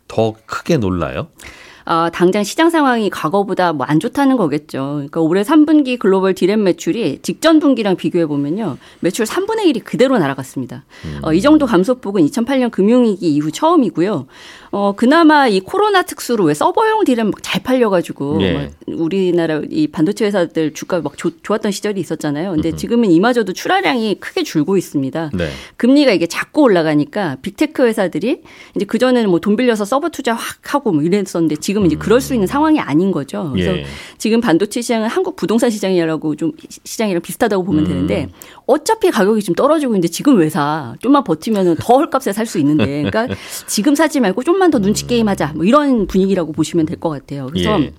더 0.08 0.36
크게 0.46 0.78
놀라요? 0.78 1.28
어, 1.86 2.10
당장 2.12 2.44
시장 2.44 2.70
상황이 2.70 3.10
과거보다 3.10 3.74
뭐 3.74 3.86
안 3.92 4.00
좋다는 4.00 4.38
거겠죠. 4.38 4.92
그러니까 4.94 5.20
올해 5.20 5.42
3분기 5.44 6.00
글로벌 6.00 6.34
디램 6.34 6.64
매출이 6.64 7.20
직전 7.24 7.60
분기랑 7.60 7.98
비교해 7.98 8.26
보면요. 8.26 8.78
매출 9.02 9.26
3분의 9.26 9.66
1이 9.66 9.84
그대로 9.84 10.18
날아갔습니다. 10.18 10.86
어, 11.24 11.34
이 11.34 11.42
정도 11.42 11.66
감소폭은 11.66 12.26
2008년 12.28 12.72
금융위기 12.72 13.28
이후 13.34 13.52
처음이고요. 13.52 14.28
어, 14.74 14.94
그나마 14.96 15.48
이 15.50 15.60
코로나 15.60 16.04
특수로 16.04 16.46
왜 16.46 16.54
서버용 16.54 17.04
디램 17.04 17.32
잘 17.42 17.62
팔려 17.62 17.90
가지고 17.90 18.42
예. 18.42 18.54
막 18.54 18.72
우리나라 18.88 19.62
이 19.70 19.88
반도체 19.88 20.26
회사들 20.26 20.74
주가 20.74 21.02
막 21.02 21.18
좋, 21.18 21.44
좋았던 21.44 21.74
시절이 21.74 22.00
있었잖아요. 22.00 22.52
근데 22.52 22.74
지금은 22.74 23.12
이마저도 23.12 23.52
출하량이 23.52 24.22
크게 24.22 24.44
줄고 24.44 24.78
있습니다. 24.78 25.32
네. 25.34 25.50
금리가 25.76 26.14
이게 26.14 26.28
자꾸 26.28 26.62
올라가니까 26.62 27.38
빅테크 27.42 27.86
회사들이 27.86 28.44
이제 28.76 28.86
그전에는 28.86 29.30
뭐 29.30 29.40
돈 29.42 29.56
빌려서 29.58 29.84
서버 29.86 30.10
투자 30.10 30.34
확 30.34 30.74
하고 30.74 30.92
뭐 30.94 31.02
이랬었는데 31.04 31.56
지금 31.58 31.71
은 31.80 31.86
이제 31.88 31.96
그럴 31.96 32.20
수 32.22 32.34
있는 32.34 32.48
상황이 32.48 32.80
아닌 32.80 33.12
거죠. 33.12 33.50
그래서 33.54 33.78
예. 33.78 33.86
지금 34.18 34.42
반도체 34.42 34.82
시장은 34.82 35.08
한국 35.08 35.36
부동산 35.36 35.70
시장이라고 35.70 36.36
좀 36.36 36.52
시장이랑 36.84 37.22
비슷하다고 37.22 37.64
보면 37.64 37.86
되는데 37.86 38.30
어차피 38.68 39.10
가격이 39.12 39.42
좀 39.42 39.56
떨어지고 39.56 39.94
있는데 39.94 40.08
지금 40.08 40.38
왜 40.38 40.50
사? 40.50 40.96
좀만 41.00 41.24
버티면은 41.24 41.76
더 41.80 41.96
헐값에 41.96 42.34
살 42.34 42.46
수 42.46 42.58
있는데. 42.60 43.04
그러니까 43.04 43.28
지금 43.68 43.96
사지 43.96 44.20
말고 44.20 44.44
좀만 44.44 44.72
더 44.72 44.80
눈치 44.80 45.08
게임 45.08 45.28
하자. 45.28 45.54
뭐 45.56 45.64
이런 45.66 46.08
분위기라고 46.08 46.52
보시면 46.52 46.86
될 46.86 47.00
것 47.00 47.10
같아요. 47.10 47.48
그래서 47.52 47.82
예. 47.82 47.94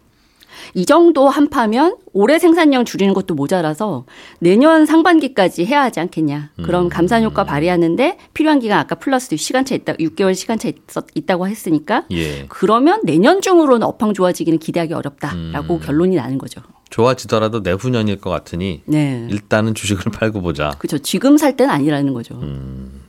이 0.74 0.86
정도 0.86 1.28
한파면 1.28 1.96
올해 2.12 2.38
생산량 2.38 2.84
줄이는 2.84 3.14
것도 3.14 3.34
모자라서 3.34 4.04
내년 4.38 4.86
상반기까지 4.86 5.64
해야 5.64 5.82
하지 5.82 6.00
않겠냐. 6.00 6.50
그럼 6.62 6.88
감산 6.88 7.22
효과 7.22 7.44
발휘하는데 7.44 8.18
필요한 8.34 8.58
기간 8.58 8.78
아까 8.78 8.94
플러스 8.96 9.36
시간차 9.36 9.74
있다 9.74 9.94
6개월 9.94 10.34
시간차 10.34 10.68
있었, 10.68 11.06
있다고 11.14 11.48
했으니까 11.48 12.04
예. 12.12 12.46
그러면 12.48 13.00
내년 13.04 13.40
중으로는 13.40 13.86
업황 13.86 14.14
좋아지기는 14.14 14.58
기대하기 14.58 14.94
어렵다라고 14.94 15.78
결론이 15.80 16.16
나는 16.16 16.38
거죠. 16.38 16.60
좋아지더라도 16.90 17.60
내후년일 17.60 18.18
것 18.20 18.28
같으니 18.28 18.82
네. 18.84 19.26
일단은 19.30 19.74
주식을 19.74 20.12
팔고 20.12 20.42
보자. 20.42 20.70
그렇죠. 20.78 20.98
지금 20.98 21.38
살 21.38 21.56
때는 21.56 21.72
아니라는 21.72 22.12
거죠. 22.12 22.38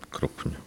그렇군요. 0.10 0.63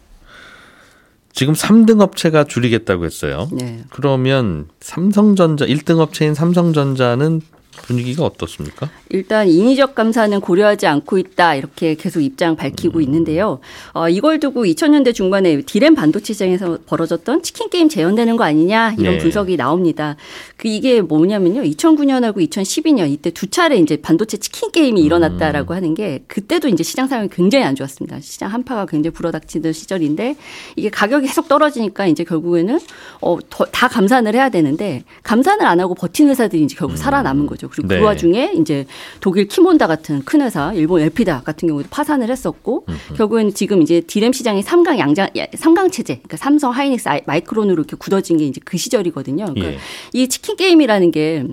지금 1.36 1.52
3등 1.52 2.00
업체가 2.00 2.44
줄이겠다고 2.44 3.04
했어요. 3.04 3.46
네. 3.52 3.84
그러면 3.90 4.68
삼성전자 4.80 5.66
1등 5.66 5.98
업체인 5.98 6.32
삼성전자는 6.32 7.42
분위기가 7.82 8.24
어떻습니까? 8.24 8.90
일단 9.08 9.48
인위적 9.48 9.94
감사는 9.94 10.40
고려하지 10.40 10.86
않고 10.86 11.18
있다 11.18 11.54
이렇게 11.54 11.94
계속 11.94 12.20
입장 12.20 12.56
밝히고 12.56 13.00
있는데요. 13.00 13.60
어, 13.92 14.08
이걸 14.08 14.40
두고 14.40 14.64
2000년대 14.64 15.14
중반에 15.14 15.62
디램 15.62 15.94
반도체 15.94 16.32
시장에서 16.32 16.78
벌어졌던 16.86 17.42
치킨 17.42 17.70
게임 17.70 17.88
재현되는 17.88 18.36
거 18.36 18.44
아니냐 18.44 18.94
이런 18.98 19.14
네. 19.14 19.18
분석이 19.18 19.56
나옵니다. 19.56 20.16
그 20.56 20.68
이게 20.68 21.00
뭐냐면요. 21.00 21.62
2009년하고 21.62 22.36
2012년 22.48 23.10
이때 23.10 23.30
두 23.30 23.48
차례 23.48 23.76
이제 23.76 23.96
반도체 23.96 24.36
치킨 24.36 24.70
게임이 24.72 25.00
일어났다라고 25.02 25.74
하는 25.74 25.94
게 25.94 26.22
그때도 26.26 26.68
이제 26.68 26.82
시장 26.82 27.08
상황이 27.08 27.28
굉장히 27.30 27.64
안 27.64 27.74
좋았습니다. 27.74 28.20
시장 28.20 28.52
한파가 28.52 28.86
굉장히 28.86 29.12
불어닥치던 29.14 29.72
시절인데 29.72 30.36
이게 30.76 30.90
가격이 30.90 31.26
계속 31.26 31.48
떨어지니까 31.48 32.06
이제 32.06 32.24
결국에는 32.24 32.78
어, 33.20 33.38
더, 33.50 33.64
다 33.66 33.88
감산을 33.88 34.34
해야 34.34 34.48
되는데 34.48 35.04
감산을 35.22 35.66
안 35.66 35.80
하고 35.80 35.94
버틴 35.94 36.28
회사들이 36.28 36.62
이제 36.64 36.76
결국 36.76 36.96
살아남은 36.96 37.46
거죠. 37.46 37.65
그리고 37.68 37.88
네. 37.88 37.98
그 37.98 38.04
와중에 38.04 38.52
이제 38.56 38.86
독일 39.20 39.48
키몬다 39.48 39.86
같은 39.86 40.24
큰 40.24 40.42
회사, 40.42 40.72
일본 40.72 41.00
엘피다 41.02 41.42
같은 41.42 41.68
경우도 41.68 41.88
파산을 41.90 42.30
했었고 42.30 42.86
결국에는 43.16 43.54
지금 43.54 43.82
이제 43.82 44.00
디램 44.00 44.32
시장이 44.32 44.62
삼강 44.62 44.98
양자 44.98 45.28
삼강 45.56 45.90
체제, 45.90 46.16
그러니까 46.16 46.36
삼성, 46.36 46.70
하이닉스, 46.72 47.08
마이크론으로 47.26 47.74
이렇게 47.74 47.96
굳어진 47.96 48.38
게 48.38 48.46
이제 48.46 48.60
그 48.64 48.76
시절이거든요. 48.76 49.46
그러니까 49.46 49.72
예. 49.72 49.78
이 50.12 50.28
치킨 50.28 50.56
게임이라는 50.56 51.10
게 51.10 51.44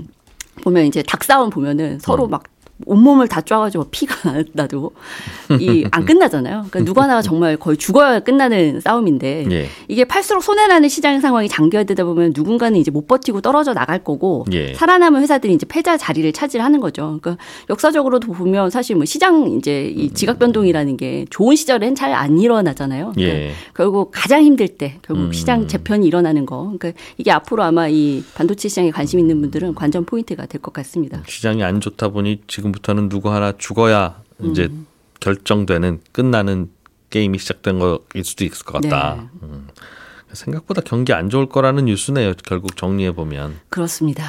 보면 0.63 0.85
이제 0.85 1.03
닭 1.03 1.23
싸움 1.23 1.49
보면은 1.49 1.93
음. 1.93 1.99
서로 1.99 2.27
막 2.27 2.43
온몸을 2.85 3.27
다 3.27 3.41
쪄가지고 3.41 3.87
피가 3.91 4.15
나도 4.53 4.91
이 5.59 5.85
안 5.91 6.05
끝나잖아요. 6.05 6.65
그러니까 6.69 6.79
누가 6.85 7.07
나가 7.07 7.21
정말 7.21 7.57
거의 7.57 7.77
죽어야 7.77 8.19
끝나는 8.19 8.79
싸움인데 8.79 9.45
예. 9.51 9.67
이게 9.87 10.05
팔수록 10.05 10.43
손해나는 10.43 10.89
시장 10.89 11.19
상황이 11.19 11.47
장기화되다 11.47 12.03
보면 12.03 12.33
누군가는 12.35 12.77
이제 12.79 12.89
못 12.91 13.07
버티고 13.07 13.41
떨어져 13.41 13.73
나갈 13.73 14.03
거고 14.03 14.45
예. 14.53 14.73
살아남은 14.73 15.21
회사들이 15.21 15.53
이제 15.53 15.65
패자 15.67 15.97
자리를 15.97 16.31
차지하는 16.33 16.79
거죠. 16.79 17.19
그러니까 17.21 17.43
역사적으로도 17.69 18.31
보면 18.33 18.69
사실 18.69 18.95
뭐 18.95 19.05
시장 19.05 19.51
이제 19.57 19.85
이 19.85 20.09
지각 20.11 20.39
변동이라는 20.39 20.97
게 20.97 21.25
좋은 21.29 21.55
시절엔 21.55 21.95
잘 21.95 22.13
안 22.13 22.39
일어나잖아요. 22.39 23.13
그러니까 23.15 23.37
예. 23.39 23.51
결국 23.75 24.11
가장 24.13 24.43
힘들 24.43 24.67
때 24.67 24.99
결국 25.01 25.25
음. 25.25 25.33
시장 25.33 25.67
재편이 25.67 26.05
일어나는 26.05 26.45
거. 26.45 26.71
그러니까 26.77 26.91
이게 27.17 27.31
앞으로 27.31 27.63
아마 27.63 27.87
이 27.87 28.23
반도체 28.35 28.69
시장에 28.69 28.91
관심 28.91 29.19
있는 29.19 29.41
분들은 29.41 29.73
관전 29.75 30.05
포인트가 30.05 30.45
될 30.45 30.61
것 30.61 30.73
같습니다. 30.73 31.21
시장이 31.27 31.63
안 31.63 31.81
좋다 31.81 32.09
보니 32.09 32.41
지금 32.47 32.71
부터는 32.73 33.07
누구 33.07 33.31
하나 33.31 33.53
죽어야 33.57 34.21
이제 34.41 34.65
음. 34.65 34.85
결정되는 35.21 36.01
끝나는 36.11 36.69
게임이 37.09 37.37
시작된 37.37 37.79
거일 37.79 38.25
수도 38.25 38.43
있을 38.43 38.65
것 38.65 38.81
같다. 38.81 39.15
네. 39.15 39.29
음. 39.43 39.67
생각보다 40.33 40.81
경기 40.81 41.13
안 41.13 41.29
좋을 41.29 41.47
거라는 41.47 41.85
뉴스네요. 41.85 42.33
결국 42.43 42.75
정리해 42.75 43.13
보면 43.13 43.59
그렇습니다. 43.69 44.25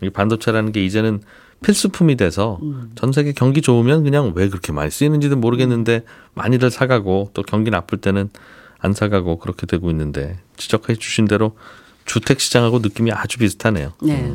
이 0.00 0.08
반도체라는 0.08 0.72
게 0.72 0.84
이제는 0.84 1.22
필수품이 1.62 2.16
돼서 2.16 2.60
음. 2.62 2.92
전 2.94 3.12
세계 3.12 3.32
경기 3.32 3.60
좋으면 3.60 4.04
그냥 4.04 4.32
왜 4.34 4.48
그렇게 4.48 4.72
많이 4.72 4.90
쓰이는지도 4.90 5.36
모르겠는데 5.36 6.04
많이들 6.34 6.70
사가고 6.70 7.30
또 7.34 7.42
경기 7.42 7.70
나쁠 7.70 8.00
때는 8.00 8.30
안 8.78 8.92
사가고 8.92 9.38
그렇게 9.38 9.66
되고 9.66 9.90
있는데 9.90 10.38
지적해 10.56 10.96
주신 10.96 11.26
대로 11.26 11.56
주택 12.04 12.40
시장하고 12.40 12.80
느낌이 12.80 13.12
아주 13.12 13.38
비슷하네요. 13.38 13.94
네. 14.02 14.32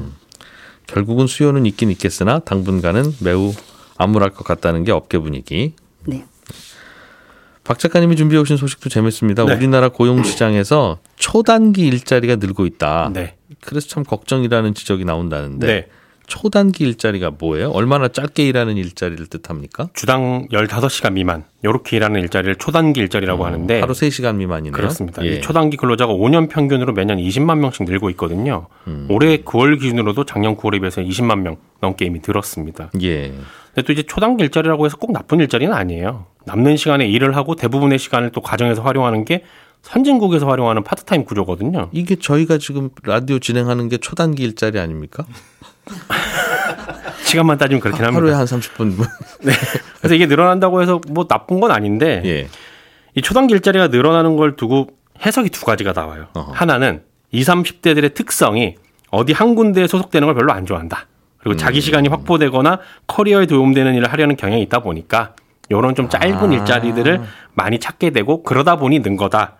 결국은 0.89 1.27
수요는 1.27 1.65
있긴 1.67 1.91
있겠으나 1.91 2.39
당분간은 2.39 3.15
매우 3.21 3.53
암울할 3.97 4.31
것 4.31 4.43
같다는 4.43 4.83
게 4.83 4.91
업계 4.91 5.19
분위기. 5.19 5.73
네. 6.05 6.25
박 7.63 7.77
작가님이 7.77 8.15
준비해 8.15 8.41
오신 8.41 8.57
소식도 8.57 8.89
재밌습니다. 8.89 9.45
네. 9.45 9.53
우리나라 9.53 9.89
고용 9.89 10.23
시장에서 10.23 10.97
초단기 11.17 11.85
일자리가 11.85 12.37
늘고 12.37 12.65
있다. 12.65 13.11
네. 13.13 13.35
그래서 13.61 13.87
참 13.87 14.03
걱정이라는 14.03 14.73
지적이 14.73 15.05
나온다는데 15.05 15.67
네. 15.67 15.87
초단기 16.29 16.85
일자리가 16.85 17.31
뭐예요? 17.37 17.71
얼마나 17.71 18.07
짧게 18.07 18.47
일하는 18.47 18.77
일자리를 18.77 19.25
뜻합니까? 19.27 19.89
주당 19.93 20.47
15시간 20.51 21.13
미만 21.13 21.43
요렇게 21.65 21.97
일하는 21.97 22.21
일자리를 22.21 22.55
초단기 22.55 23.01
일자리라고 23.01 23.45
하는데 23.45 23.81
하루 23.81 23.93
3시간 23.93 24.35
미만이네요. 24.35 24.71
그렇습니다. 24.71 25.25
예. 25.25 25.35
이 25.35 25.41
초단기 25.41 25.75
근로자가 25.75 26.13
5년 26.13 26.47
평균으로 26.49 26.93
매년 26.93 27.17
20만 27.17 27.57
명씩 27.57 27.83
늘고 27.83 28.09
있거든요. 28.11 28.67
음. 28.87 29.07
올해 29.09 29.37
9월 29.37 29.79
기준으로도 29.79 30.25
작년 30.25 30.55
9월에 30.55 30.79
비해서 30.79 31.01
20만 31.01 31.39
명 31.39 31.57
넘게 31.81 32.05
이미 32.05 32.21
늘었습니다. 32.25 32.91
예. 33.01 33.33
근데 33.73 33.81
또 33.85 33.91
이제 33.91 34.03
초단기 34.03 34.43
일자리라고 34.43 34.85
해서 34.85 34.97
꼭 34.97 35.11
나쁜 35.11 35.39
일자리는 35.39 35.73
아니에요. 35.73 36.27
남는 36.45 36.77
시간에 36.77 37.07
일을 37.07 37.35
하고 37.35 37.55
대부분의 37.55 37.99
시간을 37.99 38.31
또 38.31 38.41
가정에서 38.41 38.81
활용하는 38.83 39.25
게 39.25 39.43
선진국에서 39.81 40.47
활용하는 40.47 40.83
파트타임 40.83 41.25
구조거든요. 41.25 41.89
이게 41.91 42.15
저희가 42.15 42.57
지금 42.57 42.89
라디오 43.03 43.39
진행하는 43.39 43.89
게 43.89 43.97
초단기 43.97 44.43
일자리 44.43 44.79
아닙니까? 44.79 45.25
시간만 47.23 47.57
따지면 47.57 47.81
그렇긴 47.81 48.05
합니다. 48.05 48.17
하루에 48.17 48.33
한 48.33 48.45
30분. 48.45 48.95
그래서 49.99 50.15
이게 50.15 50.25
늘어난다고 50.25 50.81
해서 50.81 50.99
뭐 51.09 51.27
나쁜 51.27 51.59
건 51.59 51.71
아닌데 51.71 52.21
예. 52.25 52.47
이 53.15 53.21
초단기 53.21 53.53
일자리가 53.53 53.87
늘어나는 53.87 54.35
걸 54.35 54.55
두고 54.55 54.87
해석이 55.25 55.49
두 55.49 55.65
가지가 55.65 55.93
나와요. 55.93 56.27
어허. 56.33 56.51
하나는 56.53 57.03
20, 57.31 57.53
30대들의 57.53 58.13
특성이 58.13 58.75
어디 59.11 59.33
한 59.33 59.55
군데에 59.55 59.87
소속되는 59.87 60.25
걸 60.27 60.35
별로 60.35 60.53
안 60.53 60.65
좋아한다. 60.65 61.07
그리고 61.39 61.55
음. 61.55 61.57
자기 61.57 61.81
시간이 61.81 62.07
확보되거나 62.09 62.79
커리어에 63.07 63.45
도움되는 63.45 63.95
일을 63.95 64.11
하려는 64.11 64.35
경향이 64.35 64.61
있다 64.63 64.79
보니까 64.79 65.33
요런 65.71 65.95
좀 65.95 66.09
짧은 66.09 66.51
아. 66.51 66.53
일자리들을 66.53 67.21
많이 67.53 67.79
찾게 67.79 68.11
되고 68.11 68.43
그러다 68.43 68.77
보니 68.77 68.99
는 68.99 69.17
거다. 69.17 69.55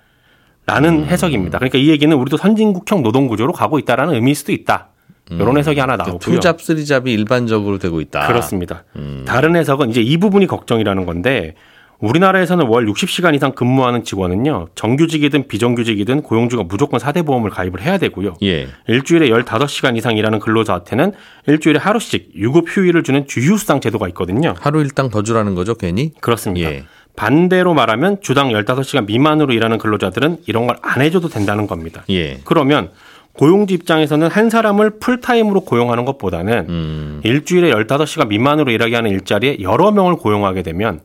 라는 0.66 1.00
음. 1.00 1.06
해석입니다. 1.06 1.58
그러니까 1.58 1.80
이 1.80 1.90
얘기는 1.90 2.16
우리도 2.16 2.38
선진국형 2.38 3.02
노동 3.02 3.28
구조로 3.28 3.54
가고 3.54 3.80
있다라는 3.80 4.14
의미일 4.14 4.36
수도 4.36 4.52
있다. 4.52 4.90
이런 5.30 5.58
해석이 5.58 5.80
하나 5.80 5.96
나오고요. 5.96 6.20
투잡 6.20 6.62
쓰리잡이 6.62 7.12
일반적으로 7.14 7.78
되고 7.78 8.02
있다. 8.02 8.28
그렇습니다. 8.28 8.84
음. 8.96 9.24
다른 9.28 9.56
해석은 9.56 9.90
이제 9.90 10.02
이 10.02 10.18
부분이 10.18 10.48
걱정이라는 10.48 11.06
건데 11.06 11.56
우리나라에서는 12.00 12.66
월 12.68 12.86
60시간 12.86 13.36
이상 13.36 13.52
근무하는 13.52 14.06
직원은요. 14.06 14.70
정규직이든 14.76 15.50
비정규직이든 15.50 16.22
고용주가 16.22 16.64
무조건 16.64 16.98
4대 17.00 17.26
보험을 17.26 17.50
가입을 17.50 17.82
해야 17.82 17.98
되고요. 17.98 18.36
예. 18.42 18.70
일주일에 18.88 19.28
15시간 19.30 19.98
이상 19.98 20.16
일하는 20.16 20.40
근로자한테는 20.40 21.12
일주일에 21.48 21.78
하루씩 21.78 22.32
유급 22.36 22.66
휴일을 22.70 23.04
주는 23.04 23.28
주휴수당 23.28 23.82
제도가 23.82 24.08
있거든요. 24.10 24.54
하루 24.62 24.80
일당 24.82 25.10
더 25.10 25.24
주라는 25.24 25.56
거죠, 25.56 25.76
괜히? 25.76 26.14
그렇습니다. 26.22 26.72
예. 26.72 26.84
반대로 27.18 27.74
말하면 27.74 28.22
주당 28.22 28.48
15시간 28.52 29.06
미만으로 29.06 29.52
일하는 29.52 29.78
근로자들은 29.78 30.38
이런 30.48 30.68
걸 30.68 30.78
안 30.82 31.02
해줘도 31.02 31.28
된다는 31.28 31.68
겁니다. 31.68 32.06
예. 32.10 32.40
그러면 32.46 32.92
고용주 33.34 33.74
입장에서는 33.74 34.28
한 34.30 34.50
사람을 34.50 35.00
풀타임으로 35.00 35.62
고용하는 35.62 36.06
것보다는 36.06 36.66
음. 36.70 37.22
일주일에 37.24 37.72
15시간 37.72 38.28
미만으로 38.28 38.72
일하게 38.72 38.96
하는 38.96 39.12
일자리에 39.12 39.58
여러 39.62 39.92
명을 39.92 40.16
고용하게 40.18 40.62
되면 40.64 41.02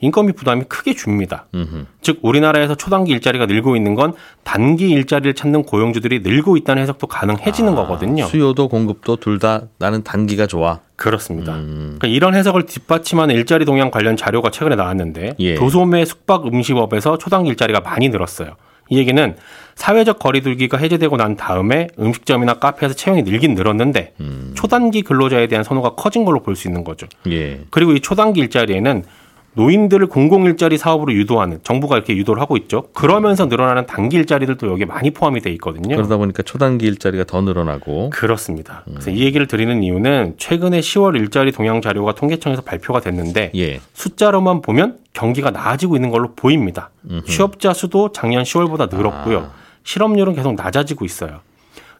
인건비 0.00 0.32
부담이 0.34 0.64
크게 0.68 0.94
줍니다. 0.94 1.46
음흠. 1.56 1.86
즉 2.02 2.18
우리나라에서 2.22 2.76
초단기 2.76 3.10
일자리가 3.10 3.46
늘고 3.46 3.74
있는 3.74 3.96
건 3.96 4.12
단기 4.44 4.90
일자리를 4.90 5.34
찾는 5.34 5.64
고용주들이 5.64 6.20
늘고 6.20 6.56
있다는 6.56 6.82
해석도 6.82 7.08
가능해지는 7.08 7.74
거거든요. 7.74 8.26
수요도 8.26 8.68
공급도 8.68 9.16
둘 9.16 9.38
다 9.40 9.62
나는 9.78 10.04
단기가 10.04 10.46
좋아. 10.46 10.80
그렇습니다. 10.94 11.54
음. 11.54 11.96
그러니까 11.98 12.06
이런 12.08 12.34
해석을 12.36 12.66
뒷받침하는 12.66 13.34
일자리 13.34 13.64
동향 13.64 13.90
관련 13.90 14.16
자료가 14.16 14.50
최근에 14.50 14.76
나왔는데 14.76 15.34
예. 15.40 15.54
도소매 15.56 16.04
숙박 16.04 16.46
음식업에서 16.46 17.18
초단기 17.18 17.48
일자리가 17.50 17.80
많이 17.80 18.08
늘었어요. 18.08 18.50
이 18.90 18.98
얘기는 18.98 19.36
사회적 19.78 20.18
거리두기가 20.18 20.76
해제되고 20.76 21.16
난 21.16 21.36
다음에 21.36 21.86
음식점이나 22.00 22.54
카페에서 22.54 22.94
채용이 22.96 23.22
늘긴 23.22 23.54
늘었는데 23.54 24.12
음. 24.20 24.50
초단기 24.56 25.02
근로자에 25.02 25.46
대한 25.46 25.62
선호가 25.62 25.90
커진 25.90 26.24
걸로 26.24 26.40
볼 26.42 26.56
수 26.58 26.66
있는 26.66 26.82
거죠. 26.82 27.06
예. 27.30 27.60
그리고 27.70 27.92
이 27.92 28.00
초단기 28.00 28.40
일자리에는 28.40 29.04
노인들을 29.54 30.08
공공 30.08 30.46
일자리 30.46 30.76
사업으로 30.78 31.12
유도하는 31.12 31.60
정부가 31.62 31.96
이렇게 31.96 32.16
유도를 32.16 32.42
하고 32.42 32.56
있죠. 32.56 32.88
그러면서 32.92 33.46
늘어나는 33.46 33.86
단기 33.86 34.16
일자리들도 34.16 34.66
여기에 34.68 34.86
많이 34.86 35.10
포함이 35.12 35.40
돼 35.40 35.50
있거든요. 35.52 35.94
그러다 35.94 36.16
보니까 36.16 36.42
초단기 36.42 36.84
일자리가 36.86 37.22
더 37.24 37.40
늘어나고 37.42 38.10
그렇습니다. 38.10 38.82
그래서 38.84 39.10
이 39.12 39.22
얘기를 39.22 39.46
드리는 39.46 39.80
이유는 39.80 40.34
최근에 40.38 40.80
10월 40.80 41.14
일자리 41.16 41.52
동향 41.52 41.80
자료가 41.80 42.14
통계청에서 42.16 42.62
발표가 42.62 42.98
됐는데 43.00 43.52
예. 43.54 43.80
숫자로만 43.94 44.60
보면 44.62 44.98
경기가 45.12 45.52
나아지고 45.52 45.94
있는 45.94 46.10
걸로 46.10 46.32
보입니다. 46.34 46.90
취업자 47.26 47.72
수도 47.72 48.10
작년 48.10 48.42
10월보다 48.42 48.92
늘었고요. 48.94 49.38
아. 49.38 49.67
실업률은 49.88 50.34
계속 50.34 50.54
낮아지고 50.54 51.06
있어요. 51.06 51.40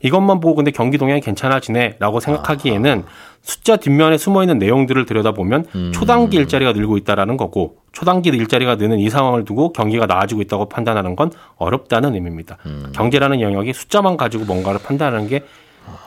이것만 0.02 0.40
보고 0.40 0.54
근데 0.56 0.70
경기 0.70 0.98
동향이 0.98 1.20
괜찮아지네라고 1.22 2.20
생각하기에는 2.20 3.04
숫자 3.42 3.76
뒷면에 3.76 4.18
숨어 4.18 4.42
있는 4.42 4.58
내용들을 4.58 5.06
들여다보면 5.06 5.64
음. 5.74 5.92
초단기 5.92 6.36
일자리가 6.36 6.72
늘고 6.74 6.98
있다라는 6.98 7.36
거고 7.38 7.78
초단기 7.92 8.28
일자리가 8.28 8.76
느는 8.76 8.98
이 8.98 9.08
상황을 9.08 9.44
두고 9.44 9.72
경기가 9.72 10.04
나아지고 10.06 10.42
있다고 10.42 10.68
판단하는 10.68 11.16
건 11.16 11.32
어렵다는 11.56 12.14
의미입니다. 12.14 12.58
음. 12.66 12.92
경제라는 12.94 13.40
영역이 13.40 13.72
숫자만 13.72 14.18
가지고 14.18 14.44
뭔가를 14.44 14.80
판단하는 14.82 15.26
게 15.28 15.40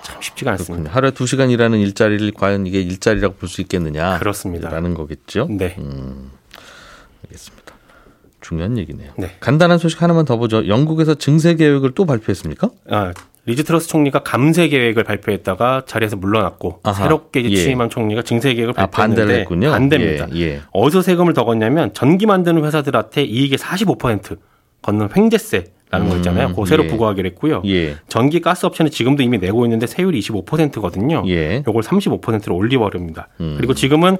참 0.04 0.22
쉽지가 0.22 0.52
않습니다. 0.52 0.74
그렇군요. 0.76 0.96
하루에 0.96 1.10
두 1.12 1.26
시간 1.26 1.50
일하는 1.50 1.80
일자리를 1.80 2.32
과연 2.34 2.67
이게 2.67 2.82
일자리라고 2.82 3.34
볼 3.36 3.50
수 3.50 3.62
있겠느냐? 3.62 4.20
그렇습니다. 4.20 4.70
라는 4.70 4.94
거겠죠. 4.94 5.48
네. 5.50 5.76
알겠습니다. 7.26 7.71
중요한 8.52 8.78
얘기네요. 8.78 9.12
네. 9.18 9.32
간단한 9.40 9.78
소식 9.78 10.02
하나만 10.02 10.26
더 10.26 10.36
보죠. 10.36 10.68
영국에서 10.68 11.16
증세 11.16 11.56
계획을 11.56 11.92
또 11.92 12.06
발표했습니까? 12.06 12.70
아, 12.90 13.14
리즈 13.46 13.64
트러스 13.64 13.88
총리가 13.88 14.20
감세 14.20 14.68
계획을 14.68 15.04
발표했다가 15.06 15.84
자리에서 15.88 16.18
물러났고 16.18 16.82
아하, 16.84 16.94
새롭게 17.04 17.44
예. 17.46 17.56
취임한 17.56 17.90
총리가 17.90 18.24
증세 18.24 18.54
계획을 18.54 18.74
아, 18.78 18.88
발표했는데 18.88 19.22
반대로 19.22 19.41
했군요. 19.42 19.72
반대입니다. 19.72 20.28
예, 20.36 20.42
예. 20.42 20.62
어디서 20.74 21.02
세금을 21.02 21.34
더 21.34 21.46
걷냐면 21.46 21.94
전기 21.94 22.26
만드는 22.26 22.64
회사들한테 22.66 23.24
이익의 23.24 23.58
45% 23.58 24.38
걷는 24.82 25.10
횡재세 25.16 25.72
라는 25.90 26.08
거 26.08 26.16
있잖아요. 26.18 26.48
음, 26.48 26.50
그거 26.52 26.66
새로 26.66 26.86
예. 26.86 26.88
부과하기로 26.88 27.28
했고요. 27.30 27.64
예. 27.66 27.96
전기 28.08 28.40
가스 28.40 28.66
업체는 28.66 28.92
지금도 28.92 29.24
이미 29.24 29.38
내고 29.38 29.66
있는데 29.66 29.88
세율이 29.88 30.20
25%거든요. 30.22 31.24
예. 31.28 31.64
요걸 31.68 31.84
35%로 31.84 32.56
올리버립니다. 32.56 33.28
음. 33.42 33.56
그리고 33.58 33.74
지금은 33.74 34.18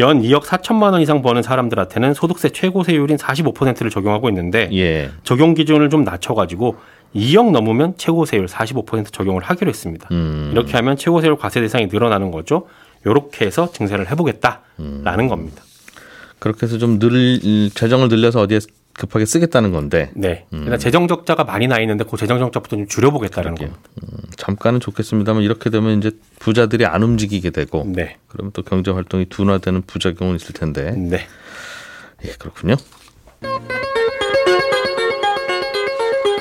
연 0.00 0.22
2억 0.22 0.42
4천만 0.42 0.92
원 0.92 1.00
이상 1.00 1.22
버는 1.22 1.42
사람들한테는 1.42 2.14
소득세 2.14 2.48
최고 2.48 2.82
세율인 2.82 3.16
45%를 3.16 3.90
적용하고 3.90 4.28
있는데 4.30 4.68
예. 4.72 5.10
적용 5.24 5.54
기준을 5.54 5.90
좀 5.90 6.04
낮춰가지고 6.04 6.76
2억 7.14 7.50
넘으면 7.50 7.94
최고 7.96 8.24
세율 8.24 8.46
45% 8.46 9.12
적용을 9.12 9.42
하기로 9.42 9.68
했습니다. 9.68 10.08
음. 10.10 10.50
이렇게 10.52 10.72
하면 10.72 10.96
최고 10.96 11.20
세율 11.20 11.36
과세 11.36 11.60
대상이 11.60 11.86
늘어나는 11.86 12.30
거죠. 12.30 12.66
이렇게 13.04 13.46
해서 13.46 13.70
증세를 13.70 14.10
해보겠다라는 14.10 15.28
겁니다. 15.28 15.62
그렇게 16.38 16.66
해서 16.66 16.78
좀 16.78 16.98
늘, 16.98 17.70
재정을 17.74 18.08
늘려서 18.08 18.40
어디에 18.40 18.58
급하게 19.00 19.24
쓰겠다는 19.24 19.72
건데 19.72 20.10
네. 20.14 20.44
그러니까 20.50 20.76
재정 20.76 21.08
적자가 21.08 21.44
많이 21.44 21.66
나 21.66 21.80
있는데 21.80 22.04
그 22.04 22.16
재정 22.18 22.38
적자부터 22.38 22.76
좀 22.76 22.86
줄여보겠다는 22.86 23.54
그러게요. 23.54 23.76
겁니다. 23.98 24.28
잠깐은 24.36 24.80
좋겠습니다만 24.80 25.42
이렇게 25.42 25.70
되면 25.70 25.96
이제 25.98 26.10
부자들이 26.38 26.84
안 26.84 27.02
움직이게 27.02 27.50
되고 27.50 27.84
네. 27.88 28.16
그러면 28.28 28.52
또 28.52 28.62
경제 28.62 28.90
활동이 28.90 29.26
둔화되는 29.30 29.82
부작용은 29.86 30.36
있을 30.36 30.52
텐데 30.52 30.90
네. 30.92 31.26
예 32.24 32.28
그렇군요. 32.38 32.76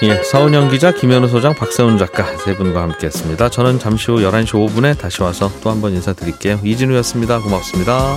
예, 0.01 0.15
서은영 0.23 0.69
기자, 0.69 0.93
김현우 0.93 1.27
소장, 1.27 1.53
박세훈 1.53 1.97
작가 1.97 2.23
세 2.37 2.55
분과 2.55 2.81
함께했습니다. 2.83 3.49
저는 3.49 3.79
잠시 3.79 4.11
후 4.11 4.17
11시 4.19 4.51
5분에 4.51 4.97
다시 4.97 5.21
와서 5.21 5.51
또 5.61 5.69
한 5.71 5.81
번 5.81 5.91
인사드릴게요. 5.93 6.59
이진우였습니다. 6.63 7.39
고맙습니다. 7.41 8.15